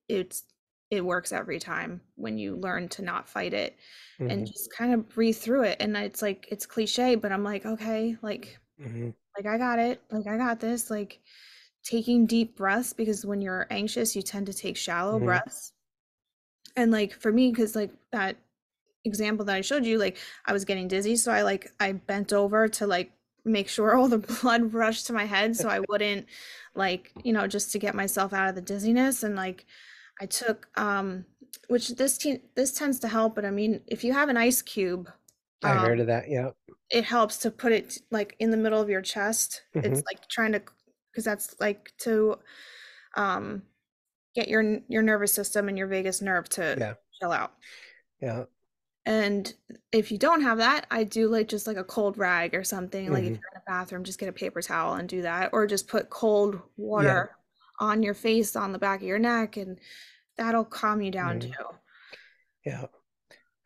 it's, 0.10 0.44
it 0.92 1.06
works 1.06 1.32
every 1.32 1.60
time 1.60 2.02
when 2.16 2.38
you 2.38 2.56
learn 2.58 2.90
to 2.90 3.02
not 3.02 3.30
fight 3.30 3.54
it 3.54 3.78
and 4.30 4.46
Mhm. 4.46 4.48
just 4.48 4.72
kind 4.78 4.94
of 4.94 5.10
breathe 5.10 5.38
through 5.38 5.64
it. 5.64 5.78
And 5.82 5.96
it's 5.98 6.22
like, 6.22 6.48
it's 6.52 6.66
cliche, 6.66 7.16
but 7.16 7.32
I'm 7.32 7.44
like, 7.44 7.66
okay, 7.66 8.18
like, 8.22 8.60
Mhm. 8.78 9.12
like 9.38 9.46
I 9.48 9.58
got 9.58 9.80
it. 9.80 10.02
Like, 10.12 10.28
I 10.28 10.38
got 10.38 10.60
this. 10.60 10.90
Like, 10.92 11.22
taking 11.84 12.28
deep 12.28 12.58
breaths 12.58 12.94
because 12.94 13.26
when 13.26 13.42
you're 13.42 13.68
anxious, 13.72 14.16
you 14.16 14.22
tend 14.24 14.48
to 14.48 14.54
take 14.54 14.78
shallow 14.78 15.20
Mhm. 15.20 15.22
breaths 15.22 15.74
and 16.76 16.92
like 16.92 17.14
for 17.14 17.32
me 17.32 17.52
because 17.52 17.76
like 17.76 17.92
that 18.12 18.38
example 19.06 19.46
that 19.46 19.56
i 19.56 19.62
showed 19.62 19.86
you 19.86 19.98
like 19.98 20.18
i 20.46 20.54
was 20.54 20.66
getting 20.66 20.88
dizzy 20.88 21.16
so 21.16 21.32
i 21.32 21.42
like 21.42 21.72
i 21.80 21.92
bent 21.92 22.34
over 22.34 22.68
to 22.68 22.88
like 22.88 23.14
make 23.46 23.68
sure 23.68 23.96
all 23.98 24.08
the 24.08 24.20
blood 24.20 24.74
rushed 24.74 25.08
to 25.08 25.14
my 25.14 25.26
head 25.26 25.56
so 25.56 25.70
i 25.70 25.80
wouldn't 25.90 26.28
like 26.76 27.14
you 27.24 27.34
know 27.34 27.48
just 27.48 27.72
to 27.72 27.80
get 27.80 27.96
myself 27.96 28.34
out 28.34 28.50
of 28.50 28.56
the 28.56 28.62
dizziness 28.62 29.24
and 29.24 29.36
like 29.36 29.66
i 30.22 30.26
took 30.26 30.68
um 30.80 31.26
which 31.68 31.90
this 31.90 32.18
te- 32.18 32.44
this 32.56 32.72
tends 32.72 33.00
to 33.00 33.08
help 33.08 33.36
but 33.36 33.44
i 33.46 33.52
mean 33.52 33.82
if 33.88 34.04
you 34.04 34.14
have 34.14 34.30
an 34.30 34.38
ice 34.38 34.62
cube 34.62 35.10
I 35.64 35.74
heard 35.76 36.00
um, 36.00 36.02
of 36.02 36.08
that. 36.08 36.28
Yeah. 36.28 36.50
it 36.90 37.04
helps 37.04 37.38
to 37.40 37.52
put 37.52 37.72
it 37.72 38.00
like 38.10 38.36
in 38.40 38.50
the 38.50 38.58
middle 38.58 38.82
of 38.82 38.90
your 38.90 39.02
chest 39.02 39.62
Mm-hmm. 39.76 39.86
it's 39.92 40.04
like 40.06 40.28
trying 40.30 40.54
to 40.54 40.62
because 41.12 41.24
that's 41.26 41.56
like 41.60 41.92
to 42.00 42.38
um 43.18 43.64
get 44.36 44.48
your 44.48 44.80
your 44.88 45.02
nervous 45.04 45.34
system 45.34 45.68
and 45.70 45.78
your 45.78 45.88
vagus 45.88 46.22
nerve 46.22 46.48
to 46.50 46.76
Yeah. 46.80 46.94
chill 47.20 47.32
out 47.32 47.54
Yeah. 48.22 48.44
and 49.06 49.54
if 49.92 50.12
you 50.12 50.18
don't 50.18 50.42
have 50.42 50.58
that 50.60 50.86
i 50.92 51.04
do 51.04 51.28
like 51.28 51.48
just 51.48 51.68
like 51.68 51.78
a 51.78 51.84
cold 51.84 52.18
rag 52.18 52.56
or 52.56 52.64
something 52.64 53.12
like 53.12 53.24
if 53.24 53.30
Mhm. 53.34 53.40
you're 53.42 53.52
in 53.56 53.62
a 53.62 53.64
bathroom 53.68 54.04
just 54.04 54.20
get 54.20 54.30
a 54.30 54.34
paper 54.34 54.62
towel 54.62 54.96
and 54.96 55.08
do 55.10 55.22
that 55.24 55.50
or 55.54 55.68
just 55.68 55.88
put 55.88 56.10
cold 56.10 56.60
water 56.78 57.36
on 57.80 58.02
your 58.04 58.14
face 58.14 58.56
on 58.56 58.72
the 58.72 58.80
back 58.80 59.02
of 59.02 59.08
your 59.08 59.20
neck 59.20 59.58
and 59.58 59.80
that'll 60.38 60.66
calm 60.66 61.02
you 61.02 61.12
down 61.12 61.40
Mhm. 61.40 61.54
too 61.54 61.66
Yeah. 62.66 62.86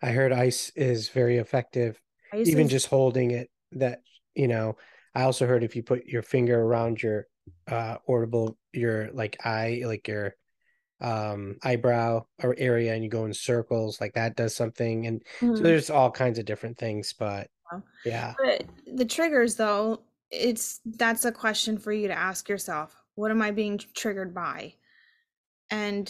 I 0.02 0.12
heard 0.12 0.32
ice 0.32 0.72
is 0.76 1.10
very 1.10 1.38
effective. 1.38 2.00
Ice 2.34 2.48
Even 2.48 2.66
is- 2.66 2.72
just 2.72 2.88
holding 2.88 3.32
it, 3.32 3.50
that, 3.74 4.02
you 4.36 4.48
know, 4.48 4.78
I 5.14 5.24
also 5.24 5.48
heard 5.48 5.64
if 5.64 5.76
you 5.76 5.84
put 5.84 6.06
your 6.06 6.22
finger 6.22 6.60
around 6.62 7.02
your 7.02 7.28
uh 7.68 7.98
audible, 8.08 8.58
your 8.74 9.12
like 9.12 9.38
eye, 9.46 9.82
like 9.86 10.08
your 10.08 10.36
um 11.02 11.58
eyebrow 11.64 12.26
or 12.44 12.56
area 12.58 12.94
and 12.94 13.04
you 13.04 13.10
go 13.10 13.26
in 13.26 13.34
circles, 13.34 14.00
like 14.00 14.14
that 14.14 14.36
does 14.36 14.56
something. 14.56 15.08
And 15.08 15.24
so 15.40 15.48
Mhm. 15.48 15.64
there's 15.64 15.90
all 15.90 16.12
kinds 16.12 16.40
of 16.40 16.46
different 16.46 16.78
things, 16.78 17.14
but 17.14 17.50
yeah. 18.06 18.34
But 18.38 18.66
the 18.86 19.06
triggers, 19.06 19.56
though, 19.56 20.04
it's 20.32 20.82
that's 20.86 21.26
a 21.26 21.32
question 21.32 21.78
for 21.78 21.92
you 21.92 22.08
to 22.08 22.14
ask 22.14 22.48
yourself. 22.50 23.02
What 23.16 23.32
am 23.32 23.42
I 23.42 23.52
being 23.52 23.78
triggered 23.78 24.34
by? 24.34 24.76
And 25.70 26.08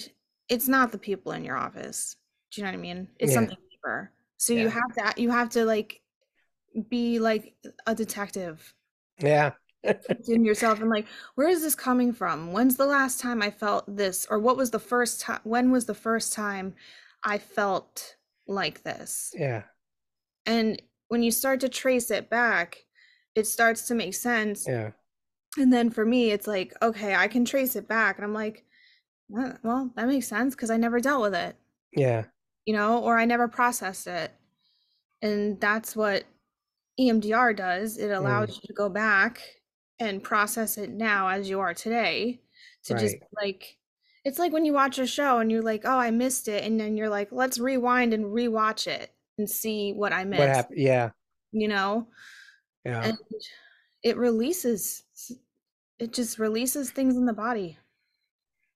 it's 0.49 0.67
not 0.67 0.91
the 0.91 0.97
people 0.97 1.31
in 1.31 1.43
your 1.43 1.57
office. 1.57 2.15
Do 2.51 2.61
you 2.61 2.65
know 2.65 2.71
what 2.71 2.77
I 2.77 2.81
mean? 2.81 3.07
It's 3.19 3.31
Yeah. 3.31 3.35
something 3.35 3.57
deeper. 3.69 4.11
So 4.37 4.53
you 4.53 4.69
have 4.69 4.93
to 5.15 5.21
you 5.21 5.31
have 5.31 5.49
to 5.51 5.65
like 5.65 6.01
be 6.89 7.19
like 7.19 7.55
a 7.87 7.95
detective 7.95 8.73
Yeah. 9.19 9.53
in 10.27 10.43
yourself 10.45 10.81
and 10.81 10.89
like 10.89 11.07
where 11.35 11.47
is 11.47 11.61
this 11.61 11.75
coming 11.75 12.11
from? 12.13 12.51
When's 12.51 12.75
the 12.75 12.85
last 12.85 13.19
time 13.19 13.41
I 13.41 13.51
felt 13.51 13.83
this 13.95 14.25
or 14.29 14.39
what 14.39 14.57
was 14.57 14.71
the 14.71 14.79
first 14.79 15.21
time 15.21 15.39
when 15.43 15.71
was 15.71 15.85
the 15.85 15.95
first 15.95 16.33
time 16.33 16.75
I 17.23 17.37
felt 17.37 18.15
like 18.47 18.83
this? 18.83 19.31
Yeah. 19.33 19.63
And 20.45 20.81
when 21.07 21.23
you 21.23 21.31
start 21.31 21.59
to 21.61 21.69
trace 21.69 22.11
it 22.11 22.29
back, 22.29 22.85
it 23.35 23.47
starts 23.47 23.87
to 23.87 23.95
make 23.95 24.13
sense. 24.13 24.65
Yeah. 24.67 24.91
And 25.57 25.71
then 25.71 25.89
for 25.89 26.05
me, 26.05 26.31
it's 26.31 26.47
like, 26.47 26.73
okay, 26.81 27.15
I 27.15 27.27
can 27.27 27.45
trace 27.45 27.75
it 27.75 27.87
back. 27.87 28.17
And 28.17 28.25
I'm 28.25 28.33
like, 28.33 28.57
"Uh, 28.57 28.61
well, 29.29 29.91
that 29.95 30.07
makes 30.07 30.27
sense 30.27 30.55
because 30.55 30.69
I 30.69 30.77
never 30.77 30.99
dealt 30.99 31.21
with 31.21 31.35
it, 31.35 31.55
Yeah. 31.95 32.25
you 32.65 32.73
know, 32.73 33.03
or 33.03 33.17
I 33.17 33.25
never 33.25 33.47
processed 33.47 34.07
it. 34.07 34.31
And 35.21 35.59
that's 35.59 35.95
what 35.95 36.25
EMDR 36.99 37.55
does. 37.55 37.97
It 37.97 38.11
allows 38.11 38.51
mm. 38.51 38.55
you 38.55 38.61
to 38.67 38.73
go 38.73 38.89
back 38.89 39.41
and 39.99 40.23
process 40.23 40.77
it 40.77 40.89
now 40.89 41.29
as 41.29 41.49
you 41.49 41.59
are 41.59 41.73
today 41.73 42.41
to 42.83 42.93
just 42.93 43.15
like, 43.41 43.77
it's 44.23 44.37
like 44.37 44.53
when 44.53 44.65
you 44.65 44.73
watch 44.73 44.99
a 44.99 45.07
show 45.07 45.39
and 45.39 45.51
you're 45.51 45.61
like, 45.61 45.81
oh, 45.85 45.97
I 45.97 46.11
missed 46.11 46.47
it. 46.47 46.63
And 46.63 46.79
then 46.79 46.97
you're 46.97 47.09
like, 47.09 47.29
let's 47.31 47.59
rewind 47.59 48.13
and 48.13 48.25
rewatch 48.25 48.87
it 48.87 49.11
and 49.37 49.49
see 49.49 49.93
what 49.93 50.13
I 50.13 50.23
missed, 50.23 50.39
What 50.39 50.49
happened? 50.49 50.79
Yeah. 50.79 51.09
you 51.51 51.67
know? 51.67 52.07
Yeah. 52.85 53.03
and 53.03 53.17
it 54.03 54.17
releases 54.17 55.01
it 55.97 56.13
just 56.13 56.37
releases 56.37 56.91
things 56.91 57.15
in 57.15 57.25
the 57.25 57.33
body 57.33 57.77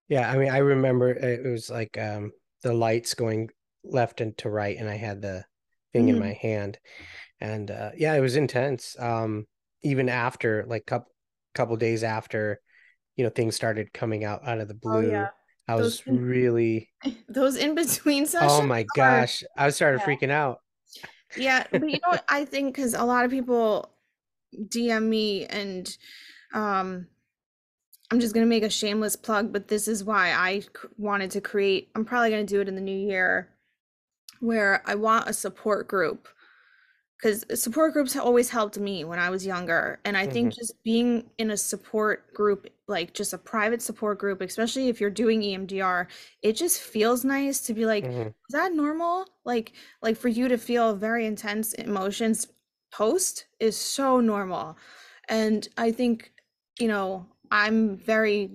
Yeah, 0.10 0.30
I 0.30 0.38
mean, 0.38 0.50
I 0.52 0.60
remember 0.60 1.10
it 1.12 1.46
was 1.50 1.70
like 1.70 1.98
um 1.98 2.32
the 2.64 2.74
lights 2.74 3.14
going 3.14 3.50
left 3.84 4.22
and 4.22 4.38
to 4.40 4.50
right, 4.50 4.78
and 4.78 4.90
I 4.90 4.96
had 4.98 5.22
the 5.22 5.46
thing 5.94 6.10
in 6.10 6.16
Mhm. 6.16 6.20
my 6.20 6.34
hand, 6.34 6.78
and 7.42 7.72
uh, 7.72 7.92
yeah, 7.98 8.16
it 8.16 8.22
was 8.22 8.36
intense. 8.36 8.96
Um, 9.00 9.48
even 9.84 10.10
after 10.10 10.66
like 10.68 10.86
couple 10.86 11.12
couple 11.56 11.78
days 11.78 12.04
after, 12.04 12.60
you 13.16 13.24
know, 13.24 13.30
things 13.32 13.56
started 13.56 13.94
coming 13.94 14.24
out 14.26 14.48
out 14.48 14.60
of 14.60 14.68
the 14.68 14.74
Oh, 14.86 15.00
blue. 15.02 15.12
yeah. 15.12 15.30
I 15.68 15.76
Those 15.76 16.02
was 16.02 16.04
in- 16.08 16.26
really, 16.26 16.90
those 17.30 17.56
in 17.58 17.76
between 17.76 18.26
sessions 18.26 18.52
oh 18.52 18.64
my 18.64 18.82
are- 18.84 18.88
gosh, 18.96 19.44
I 19.58 19.70
started 19.70 20.02
Yeah. 20.02 20.06
freaking 20.08 20.32
out. 20.32 20.60
yeah 21.38 21.66
but 21.72 21.84
you 21.90 22.00
know 22.04 22.10
what 22.12 22.26
i 22.30 22.44
think 22.46 22.76
because 22.76 22.94
a 22.94 23.04
lot 23.04 23.26
of 23.26 23.32
people 23.32 23.90
dm 24.56 25.04
me 25.04 25.46
and 25.46 25.98
um 26.54 27.08
i'm 28.12 28.20
just 28.20 28.34
going 28.34 28.46
to 28.46 28.50
make 28.50 28.64
a 28.64 28.70
shameless 28.70 29.16
plug 29.16 29.52
but 29.54 29.68
this 29.68 29.88
is 29.88 30.04
why 30.04 30.32
I 30.32 30.64
wanted 30.98 31.32
to 31.32 31.42
create 31.42 31.90
i'm 31.96 32.06
probably 32.06 32.30
going 32.30 32.46
to 32.46 32.54
do 32.54 32.62
it 32.62 32.68
in 32.68 32.76
the 32.76 32.82
new 32.82 32.98
year 32.98 33.50
where 34.40 34.84
i 34.88 34.96
want 34.96 35.30
a 35.30 35.34
support 35.34 35.88
group. 35.88 36.28
Because 37.18 37.46
support 37.62 37.92
groups 37.94 38.16
always 38.16 38.50
helped 38.50 38.80
me 38.80 39.04
when 39.04 39.20
i 39.20 39.30
was 39.30 39.46
younger 39.46 40.00
and 40.06 40.16
i 40.18 40.26
think 40.28 40.54
just 40.56 40.82
being 40.84 41.30
in 41.38 41.52
a 41.52 41.58
support 41.58 42.34
group 42.34 42.68
like 42.88 43.14
just 43.14 43.34
a 43.34 43.38
private 43.38 43.82
support 43.82 44.20
group 44.20 44.40
especially 44.42 44.88
if 44.90 45.02
you're 45.02 45.10
doing 45.10 45.42
emdr 45.42 46.08
it 46.44 46.54
just 46.54 46.80
feels 46.82 47.26
nice 47.26 47.60
to 47.62 47.74
be 47.74 47.86
like 47.86 48.06
Mhm. 48.06 48.28
is 48.30 48.54
that 48.54 48.74
normal? 48.74 49.28
Like 49.46 49.74
like 50.02 50.18
for 50.18 50.30
you 50.30 50.48
to 50.48 50.58
feel 50.58 50.96
very 50.96 51.26
intense 51.26 51.74
emotions 51.74 52.48
post 52.92 53.46
is 53.60 53.78
so 53.78 54.20
normal. 54.22 54.78
And 55.28 55.68
i 55.78 55.92
think 55.92 56.32
you 56.80 56.88
know 56.88 57.28
i'm 57.52 57.98
very 57.98 58.52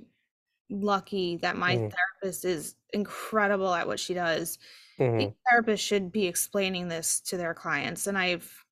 lucky 0.71 1.37
that 1.39 1.57
my 1.57 1.77
Mhm. 1.77 1.95
therapist 2.23 2.45
is 2.45 2.77
incredible 2.93 3.75
at 3.75 3.87
what 3.87 4.01
she 4.01 4.15
does 4.15 4.59
Mhm. 4.99 5.15
each 5.19 5.35
therapist 5.51 5.85
should 5.85 6.13
be 6.13 6.27
explaining 6.27 6.89
this 6.89 7.21
to 7.21 7.37
their 7.39 7.55
clients 7.55 8.07
and 8.07 8.19
i've 8.19 8.65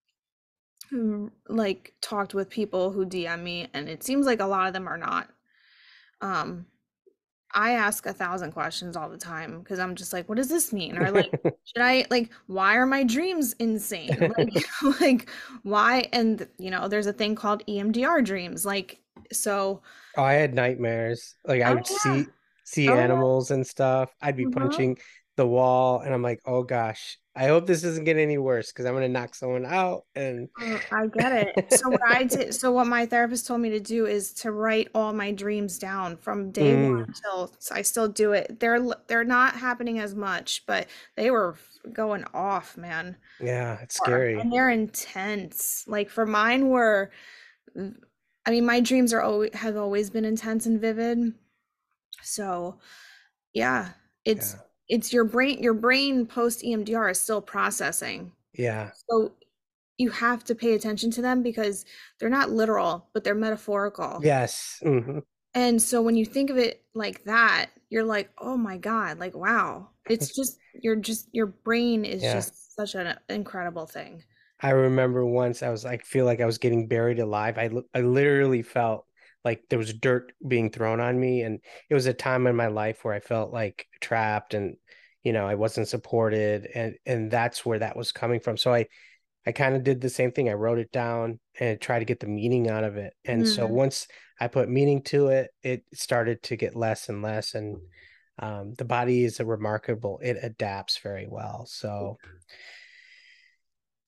mm, 0.92 1.30
like 1.48 1.94
talked 2.00 2.34
with 2.34 2.50
people 2.50 2.90
who 2.90 3.06
dm 3.06 3.42
me 3.42 3.68
and 3.74 3.88
it 3.88 4.02
seems 4.02 4.26
like 4.26 4.40
a 4.40 4.46
lot 4.46 4.66
of 4.66 4.72
them 4.72 4.88
are 4.88 4.98
not 4.98 5.30
um 6.22 6.66
i 7.54 7.72
ask 7.72 8.06
a 8.06 8.14
thousand 8.14 8.52
questions 8.52 8.96
all 8.96 9.10
the 9.10 9.18
time 9.18 9.60
because 9.60 9.80
i'm 9.80 9.96
just 9.96 10.14
like 10.14 10.28
what 10.28 10.36
does 10.36 10.50
this 10.50 10.72
mean 10.72 10.98
or 10.98 11.10
like 11.12 11.34
should 11.64 11.82
i 11.82 12.06
like 12.10 12.32
why 12.48 12.76
are 12.76 12.86
my 12.86 13.04
dreams 13.04 13.54
insane 13.54 14.32
like 14.38 15.00
like 15.00 15.30
why 15.64 16.08
and 16.14 16.48
you 16.58 16.70
know 16.70 16.88
there's 16.88 17.08
a 17.08 17.14
thing 17.14 17.36
called 17.36 17.66
emdr 17.68 18.24
dreams 18.24 18.66
like 18.66 19.01
so 19.32 19.82
Oh, 20.16 20.22
I 20.22 20.34
had 20.34 20.54
nightmares. 20.54 21.36
Like 21.44 21.62
I 21.62 21.70
Oh, 21.70 21.74
would 21.74 21.86
yeah. 21.90 21.96
see 22.00 22.32
see 22.64 22.92
Oh, 22.92 22.98
yeah. 22.98 23.22
animals 23.22 23.50
and 23.50 23.66
stuff. 23.66 24.14
I'd 24.20 24.36
be 24.36 24.46
Mhm. 24.46 24.46
punching 24.46 24.98
the 25.36 25.46
wall, 25.46 26.00
and 26.00 26.12
I'm 26.14 26.22
like, 26.22 26.40
oh 26.44 26.62
gosh, 26.64 27.18
I 27.34 27.46
hope 27.48 27.66
this 27.66 27.82
doesn't 27.82 28.04
get 28.04 28.16
any 28.18 28.38
worse 28.38 28.70
because 28.72 28.84
I'm 28.86 28.94
gonna 28.94 29.08
knock 29.08 29.34
someone 29.34 29.64
out. 29.66 30.04
And 30.14 30.48
Uh, 30.60 30.78
I 30.90 31.06
get 31.06 31.32
it. 31.32 31.56
So 31.68 31.88
what 31.90 32.02
I 32.06 32.24
did, 32.24 32.54
so 32.54 32.70
what 32.72 32.86
my 32.86 33.06
therapist 33.06 33.46
told 33.46 33.60
me 33.62 33.70
to 33.70 33.80
do 33.80 34.04
is 34.06 34.34
to 34.34 34.52
write 34.52 34.88
all 34.94 35.12
my 35.14 35.32
dreams 35.32 35.78
down 35.78 36.16
from 36.18 36.52
day 36.52 36.74
one 36.76 36.90
Mm. 36.90 37.12
till 37.24 37.54
I 37.70 37.82
still 37.82 38.08
do 38.08 38.32
it. 38.32 38.60
They're 38.60 38.78
they're 39.08 39.24
not 39.24 39.54
happening 39.56 39.98
as 39.98 40.14
much, 40.14 40.64
but 40.66 40.88
they 41.16 41.30
were 41.30 41.56
going 41.92 42.24
off, 42.34 42.76
man. 42.76 43.16
yeah, 43.38 43.80
it's 43.82 43.94
scary. 43.96 44.42
And 44.42 44.52
they're 44.52 44.70
intense. 44.70 45.84
Like 45.88 46.10
for 46.10 46.26
mine 46.26 46.68
were, 46.68 47.10
I 48.46 48.50
mean, 48.50 48.66
my 48.66 48.80
dreams 48.80 49.12
are 49.12 49.22
always 49.22 49.54
have 49.54 49.76
always 49.76 50.10
been 50.10 50.24
intense 50.24 50.66
and 50.66 50.80
vivid. 50.80 51.34
So, 52.22 52.78
yeah, 53.54 53.90
it's 54.24 54.54
Yeah. 54.54 54.60
it's 54.88 55.12
your 55.12 55.24
brain. 55.24 55.62
Your 55.62 55.74
brain 55.74 56.26
post 56.26 56.62
EMDR 56.64 57.10
is 57.10 57.20
still 57.20 57.42
processing. 57.42 58.32
Yeah, 58.54 58.90
So 59.08 59.32
you 59.98 60.10
have 60.10 60.44
to 60.44 60.54
pay 60.54 60.74
attention 60.74 61.10
to 61.12 61.22
them 61.22 61.42
because 61.42 61.84
they're 62.18 62.28
not 62.30 62.50
literal, 62.50 63.08
but 63.14 63.24
they're 63.24 63.34
metaphorical. 63.34 64.20
yes. 64.22 64.78
hmm 64.82 65.20
And 65.54 65.80
so 65.80 66.02
when 66.02 66.16
you 66.16 66.24
think 66.26 66.50
of 66.50 66.56
it 66.58 66.82
like 66.94 67.24
that, 67.24 67.70
you're 67.90 68.04
like, 68.04 68.30
oh 68.38 68.56
my 68.56 68.78
God, 68.78 69.18
like, 69.20 69.34
wow. 69.36 69.88
It's 70.08 70.28
just, 70.36 70.58
you're 70.82 70.96
just, 70.96 71.28
your 71.32 71.46
brain 71.46 72.04
is 72.04 72.22
Yeah. 72.22 72.34
just 72.34 72.74
such 72.74 72.94
an 72.94 73.18
incredible 73.28 73.86
thing. 73.86 74.24
I 74.62 74.70
remember 74.70 75.26
once 75.26 75.62
I 75.62 75.70
was 75.70 75.84
like, 75.84 76.04
feel 76.04 76.24
like 76.24 76.40
I 76.40 76.46
was 76.46 76.58
getting 76.58 76.86
buried 76.88 77.18
alive. 77.18 77.58
I 77.58 77.70
I 77.94 78.00
literally 78.02 78.62
felt 78.62 79.06
like 79.44 79.64
there 79.68 79.78
was 79.78 79.92
dirt 79.92 80.32
being 80.46 80.70
thrown 80.70 81.00
on 81.00 81.18
me, 81.18 81.42
and 81.42 81.60
it 81.90 81.94
was 81.94 82.06
a 82.06 82.14
time 82.14 82.46
in 82.46 82.54
my 82.56 82.68
life 82.68 83.04
where 83.04 83.14
I 83.14 83.20
felt 83.20 83.52
like 83.52 83.86
trapped 84.00 84.54
and 84.54 84.76
you 85.24 85.32
know 85.32 85.46
I 85.46 85.56
wasn't 85.56 85.88
supported, 85.88 86.66
and 86.74 86.96
and 87.06 87.30
that's 87.30 87.66
where 87.66 87.80
that 87.80 87.96
was 87.96 88.12
coming 88.12 88.40
from. 88.40 88.56
So 88.56 88.72
I 88.72 88.86
I 89.46 89.52
kind 89.52 89.76
of 89.76 89.84
did 89.84 90.00
the 90.00 90.10
same 90.10 90.32
thing. 90.32 90.48
I 90.48 90.54
wrote 90.54 90.78
it 90.78 90.92
down 90.92 91.40
and 91.60 91.80
tried 91.80 92.00
to 92.00 92.04
get 92.06 92.20
the 92.20 92.26
meaning 92.28 92.68
out 92.70 92.84
of 92.84 92.96
it. 92.96 93.14
And 93.24 93.46
so 93.48 93.66
Mm. 93.68 93.70
once 93.70 94.08
I 94.40 94.48
put 94.48 94.68
meaning 94.70 95.02
to 95.04 95.28
it, 95.28 95.50
it 95.62 95.84
started 95.94 96.42
to 96.44 96.56
get 96.56 96.76
less 96.76 97.08
and 97.08 97.22
less. 97.22 97.54
And 97.54 97.78
um, 98.38 98.74
the 98.74 98.84
body 98.84 99.24
is 99.24 99.40
a 99.40 99.46
remarkable; 99.46 100.20
it 100.22 100.38
adapts 100.42 100.98
very 100.98 101.26
well. 101.28 101.66
So. 101.66 102.18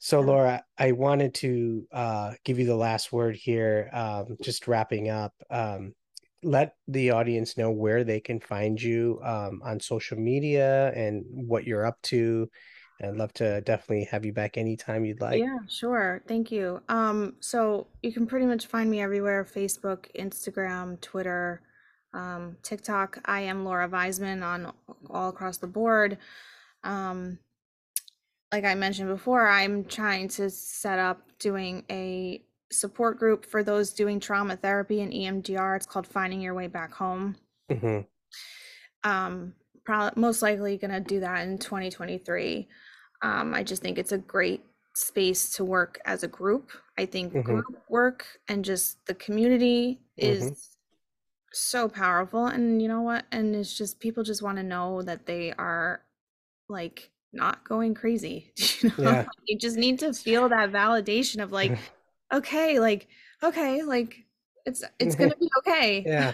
So 0.05 0.21
Laura, 0.21 0.63
I 0.77 0.93
wanted 0.93 1.33
to 1.37 1.87
uh, 1.91 2.33
give 2.45 2.59
you 2.59 2.67
the 2.67 2.77
last 2.77 3.11
word 3.11 3.37
here. 3.37 3.89
Um, 3.91 4.37
just 4.43 4.69
wrapping 4.69 5.09
up. 5.09 5.33
Um, 5.49 5.95
let 6.43 6.75
the 6.87 7.13
audience 7.13 7.57
know 7.57 7.71
where 7.71 8.05
they 8.05 8.21
can 8.21 8.39
find 8.39 8.81
you 8.81 9.19
um, 9.25 9.63
on 9.65 9.81
social 9.81 10.19
media 10.19 10.93
and 10.95 11.25
what 11.49 11.65
you're 11.65 11.87
up 11.87 11.97
to. 12.03 12.51
I'd 13.03 13.17
love 13.17 13.33
to 13.35 13.63
definitely 13.63 14.05
have 14.11 14.27
you 14.27 14.35
back 14.35 14.59
anytime 14.59 15.07
you'd 15.07 15.23
like. 15.23 15.41
yeah, 15.41 15.57
sure. 15.71 16.23
Thank 16.29 16.53
you. 16.53 16.83
Um, 16.91 17.37
so 17.41 17.87
you 18.03 18.13
can 18.13 18.27
pretty 18.27 18.45
much 18.45 18.67
find 18.67 18.91
me 18.91 19.01
everywhere, 19.01 19.43
Facebook, 19.43 20.05
Instagram, 20.15 21.01
Twitter, 21.01 21.63
um, 22.13 22.59
TikTok. 22.63 23.21
I 23.25 23.41
am 23.41 23.65
Laura 23.65 23.89
Weisman 23.89 24.45
on 24.45 24.71
all 25.09 25.31
across 25.31 25.57
the 25.57 25.67
board. 25.67 26.19
Um, 26.83 27.39
like 28.55 28.65
I 28.65 28.77
mentioned 28.77 29.09
before, 29.09 29.49
I'm 29.49 29.85
trying 29.85 30.29
to 30.29 30.49
set 30.49 31.01
up 31.01 31.23
doing 31.41 31.85
a 31.91 32.41
support 32.71 33.19
group 33.19 33.45
for 33.45 33.65
those 33.65 33.93
doing 33.93 34.21
trauma 34.21 34.57
therapy 34.57 35.01
and 35.01 35.13
EMDR. 35.13 35.75
It's 35.75 35.87
called 35.87 36.07
Finding 36.07 36.41
Your 36.41 36.55
Way 36.55 36.69
Back 36.69 36.95
Home. 36.95 37.35
hmm 37.69 38.07
Um, 39.03 39.55
probably 39.85 40.21
most 40.21 40.41
likely 40.41 40.79
gonna 40.79 41.01
do 41.01 41.19
that 41.19 41.49
in 41.49 41.59
2023. 41.59 42.69
Um, 43.23 43.55
I 43.55 43.65
just 43.65 43.83
think 43.83 43.99
it's 43.99 44.13
a 44.13 44.19
great 44.19 44.65
space 44.95 45.51
to 45.57 45.65
work 45.65 45.99
as 46.05 46.23
a 46.23 46.29
group. 46.29 46.71
I 46.97 47.07
think 47.07 47.33
Mhm. 47.35 47.43
group 47.43 47.83
work 47.89 48.39
and 48.47 48.65
just 48.65 49.05
the 49.07 49.15
community 49.17 50.01
is 50.17 50.77
so 51.53 51.89
powerful. 51.89 52.47
And 52.47 52.81
you 52.81 52.87
know 52.89 53.03
what? 53.03 53.27
And 53.33 53.57
it's 53.57 53.77
just 53.77 54.01
people 54.01 54.23
just 54.23 54.43
want 54.43 54.59
to 54.59 54.63
know 54.63 55.03
that 55.03 55.27
they 55.27 55.53
are 55.55 56.05
like 56.69 57.11
not 57.35 57.69
going 57.69 57.95
crazy. 57.95 58.53
You 58.83 58.91
know, 58.99 59.13
Yeah. 59.13 59.27
you 59.47 59.59
just 59.59 59.77
need 59.77 59.99
to 60.01 60.13
feel 60.13 60.49
that 60.49 60.73
validation 60.73 61.43
of 61.43 61.53
like, 61.53 61.79
okay, 62.33 62.79
like, 62.81 63.09
okay, 63.43 63.83
like 63.83 64.25
it's 64.67 64.83
it's 64.99 65.15
gonna 65.15 65.37
be 65.37 65.51
okay. 65.59 66.03
Yeah. 66.07 66.33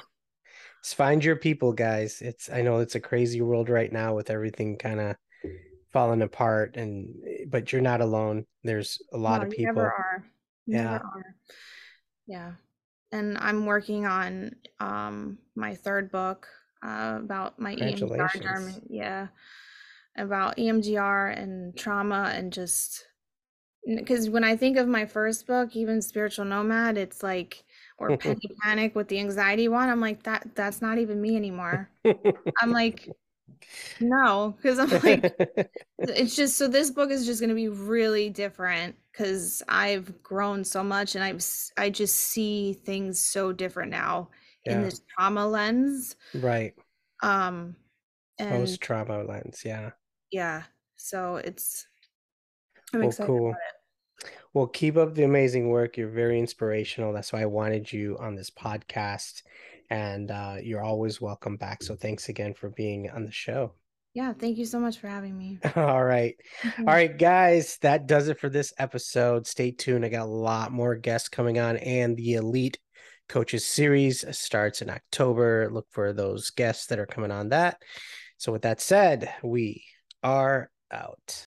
Just 0.83 0.95
find 0.95 1.23
your 1.25 1.37
people, 1.37 1.73
guys. 1.73 2.23
It's 2.23 2.49
I 2.51 2.63
know 2.63 2.79
it's 2.79 2.95
a 2.95 3.01
crazy 3.01 3.41
world 3.41 3.69
right 3.69 3.93
now 3.93 4.15
with 4.15 4.31
everything 4.31 4.79
kind 4.79 5.01
of 5.01 5.17
falling 5.93 6.23
apart 6.23 6.77
and 6.77 7.15
but 7.49 7.73
you're 7.73 7.83
not 7.83 8.01
alone. 8.01 8.47
There's 8.65 9.03
a 9.13 9.19
lot 9.19 9.41
No, 9.41 9.47
of 9.47 9.51
people. 9.53 9.67
never 9.75 9.93
are. 9.93 10.25
Yeah. 10.67 10.83
Never 10.83 11.05
are. 11.05 11.35
Yeah. 12.27 12.53
And 13.13 13.37
I'm 13.39 13.67
working 13.67 14.07
on 14.07 14.55
um 14.79 15.39
my 15.55 15.75
third 15.75 16.11
book 16.13 16.47
uh 16.83 17.19
about 17.23 17.59
my 17.59 17.75
Congratulations. 17.75 18.81
Yeah. 18.89 19.29
About 20.17 20.59
EMDR 20.59 21.29
and 21.29 21.77
trauma 21.77 22.33
and 22.35 22.53
just 22.53 23.07
because 23.87 24.29
when 24.29 24.45
I 24.45 24.57
think 24.57 24.77
of 24.77 24.87
my 24.89 25.07
first 25.07 25.47
book, 25.47 25.75
even 25.75 26.03
Spiritual 26.03 26.45
Nomad, 26.45 26.99
it's 26.99 27.23
like 27.23 27.65
or 27.99 28.13
Penny 28.19 28.51
Panic 28.63 28.95
with 28.95 29.09
the 29.09 29.19
anxiety 29.19 29.69
one, 29.69 29.89
I'm 29.89 30.01
like 30.01 30.23
that 30.25 30.55
that's 30.55 30.83
not 30.83 30.99
even 30.99 31.21
me 31.21 31.37
anymore. 31.37 31.91
I'm 32.63 32.73
like 32.73 33.09
no, 34.01 34.55
because 34.57 34.79
I'm 34.79 34.91
like 35.03 35.33
it's 36.03 36.35
just 36.35 36.57
so 36.57 36.69
this 36.69 36.91
book 36.91 37.11
is 37.11 37.27
just 37.27 37.41
going 37.41 37.51
to 37.51 37.55
be 37.55 37.69
really 37.69 38.31
different 38.31 38.97
because 39.13 39.63
I've 39.69 40.23
grown 40.23 40.65
so 40.65 40.83
much 40.83 41.15
and 41.15 41.25
I've 41.25 41.45
I 41.77 41.91
just 41.91 42.17
see 42.17 42.73
things 42.73 43.19
so 43.21 43.53
different 43.53 43.91
now 43.91 44.31
in 44.67 44.83
this 44.83 45.03
trauma 45.17 45.47
lens. 45.47 46.17
right. 46.35 46.75
Um 47.23 47.77
and 48.39 48.49
Post 48.51 48.81
trauma 48.81 49.23
lens. 49.23 49.63
Yeah. 49.65 49.91
Yeah, 50.31 50.65
so 50.97 51.37
it's 51.37 51.87
I'm 52.93 53.01
Well, 53.01 53.09
excited 53.09 53.27
cool. 53.27 53.49
about 53.51 53.61
it. 53.61 54.31
Well, 54.53 54.67
keep 54.67 54.97
up 54.97 55.15
the 55.15 55.25
amazing 55.25 55.69
work. 55.69 55.97
You're 55.97 56.09
very 56.11 56.39
inspirational. 56.39 57.13
That's 57.13 57.33
why 57.33 57.43
I 57.43 57.47
wanted 57.47 57.93
you 57.93 58.19
on 58.19 58.35
this 58.35 58.51
podcast. 58.51 59.43
And 59.89 60.31
uh, 60.31 60.57
you're 60.63 60.83
always 60.83 61.21
welcome 61.21 61.57
back. 61.57 61.83
So 61.83 61.97
thanks 61.97 62.29
again 62.29 62.55
for 62.55 62.69
being 62.71 63.11
on 63.11 63.25
the 63.25 63.31
show. 63.33 63.75
Yeah, 64.13 64.33
thank 64.33 64.59
you 64.59 64.65
so 64.65 64.81
much 64.81 64.99
for 64.99 65.09
having 65.09 65.37
me. 65.37 65.59
All 65.77 66.03
right. 66.05 66.35
All 66.79 66.85
right, 66.85 67.17
guys, 67.17 67.79
that 67.83 68.07
does 68.07 68.29
it 68.29 68.41
for 68.41 68.49
this 68.49 68.73
episode. 68.79 69.47
Stay 69.47 69.71
tuned. 69.71 70.05
I 70.05 70.09
got 70.09 70.23
a 70.23 70.31
lot 70.31 70.73
more 70.73 70.97
guests 70.97 71.29
coming 71.29 71.59
on, 71.61 71.77
and 71.77 72.17
the 72.17 72.35
Elite 72.35 72.79
Coaches 73.29 73.65
series 73.65 74.25
starts 74.37 74.83
in 74.83 74.91
October. 74.91 75.69
Look 75.73 75.87
for 75.91 76.13
those 76.13 76.51
guests 76.51 76.87
that 76.87 76.99
are 76.99 77.07
coming 77.07 77.31
on 77.31 77.51
that. 77.51 77.81
So, 78.39 78.51
with 78.51 78.63
that 78.63 78.81
said, 78.81 79.33
we 79.45 79.85
are 80.23 80.71
out. 80.91 81.39